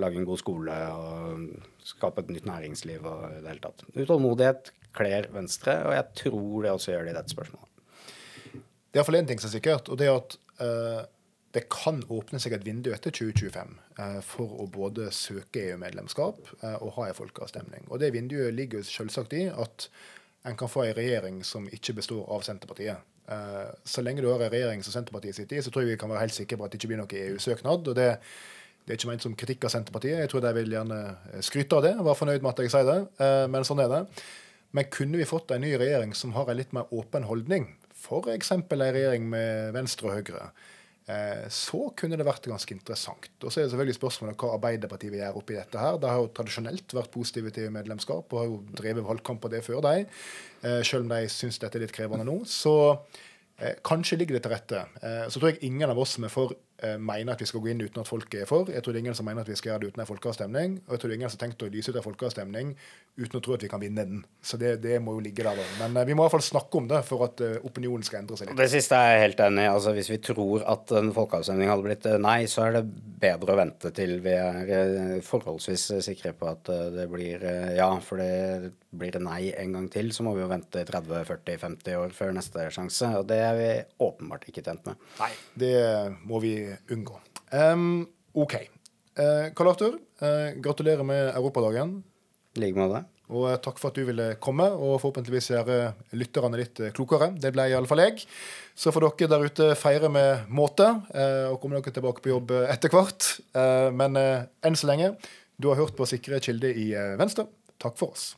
[0.03, 1.47] lage en god skole og
[1.95, 3.87] skape et nytt næringsliv og i det hele tatt.
[3.97, 7.73] Utålmodighet kler Venstre, og jeg tror det også gjør det i dette spørsmålet.
[8.53, 11.12] Det er iallfall én ting som er sikkert, og det er at uh
[11.53, 16.79] det kan åpne seg et vindu etter 2025 eh, for å både søke EU-medlemskap eh,
[16.79, 17.85] og ha en folkeavstemning.
[17.91, 19.89] Og Det vinduet ligger selvsagt i at
[20.49, 23.05] en kan få en regjering som ikke består av Senterpartiet.
[23.29, 26.01] Eh, så lenge du har en regjering som Senterpartiet sitter i, så tror jeg vi
[26.01, 27.93] kan være helt sikre på at det ikke blir noe EU-søknad.
[27.93, 28.09] og det,
[28.83, 30.25] det er ikke ment som kritikk av Senterpartiet.
[30.25, 31.05] Jeg tror de vil gjerne
[31.45, 33.01] skryte av det og være fornøyd med at jeg sier det,
[33.53, 34.05] men sånn er det.
[34.73, 38.55] Men kunne vi fått en ny regjering som har en litt mer åpen holdning, f.eks.
[38.57, 40.82] en regjering med Venstre og Høyre, Eh,
[41.51, 43.31] så kunne det vært ganske interessant.
[43.43, 45.81] Og så er det selvfølgelig spørsmålet hva Arbeiderpartiet vil gjøre oppi dette.
[45.81, 45.99] her.
[45.99, 49.65] De har jo tradisjonelt vært positive til medlemskap og har jo drevet valgkamp på det
[49.67, 50.07] før, de.
[50.63, 52.39] Eh, selv om de syns dette er litt krevende nå.
[52.47, 52.75] Så
[53.59, 54.85] eh, kanskje ligger det til rette.
[55.29, 57.71] Så tror jeg ingen av oss som er for eh, mener at vi skal gå
[57.73, 58.71] inn uten at folk er for.
[58.73, 60.77] Jeg tror det er ingen som mener at vi skal gjøre det uten en folkeavstemning.
[60.87, 62.75] Og jeg tror det er ingen som har tenkt å lyse ut en folkeavstemning
[63.21, 64.23] uten å tro at vi kan vinne den.
[64.41, 65.65] Så det, det må jo ligge der, da.
[65.83, 68.23] Men eh, vi må i hvert fall snakke om det for at eh, opinionen skal
[68.23, 68.59] endre seg litt.
[68.59, 69.71] Det siste er jeg helt enig i.
[69.73, 72.85] Altså, hvis vi tror at en folkeavstemning hadde blitt eh, nei, så er det
[73.23, 77.45] bedre å vente til vi er eh, forholdsvis eh, sikre på at eh, det blir
[77.45, 77.91] eh, ja.
[78.03, 82.17] For det blir det nei en gang til, så må vi jo vente 30-40-50 år
[82.17, 83.13] før neste sjanse.
[83.21, 83.71] Og det er vi
[84.09, 85.05] åpenbart ikke tjent med.
[85.21, 85.31] Nei,
[85.63, 85.77] det
[86.29, 86.57] må vi
[86.93, 87.19] unngå.
[87.53, 88.55] Um, OK.
[88.55, 92.03] Eh, Karl Arthur, uh, gratulerer med Europadagen.
[92.57, 93.05] I like måte.
[93.33, 95.77] Og eh, takk for at du ville komme, og forhåpentligvis gjøre
[96.21, 97.31] lytterne litt klokere.
[97.41, 98.27] Det ble iallfall jeg.
[98.77, 100.89] Så får dere der ute feire med måte,
[101.53, 103.31] og komme dere tilbake på jobb etter hvert.
[103.97, 105.15] Men enn så lenge,
[105.57, 107.49] du har hørt på Sikre kilder i Venstre.
[107.81, 108.33] Takk for oss.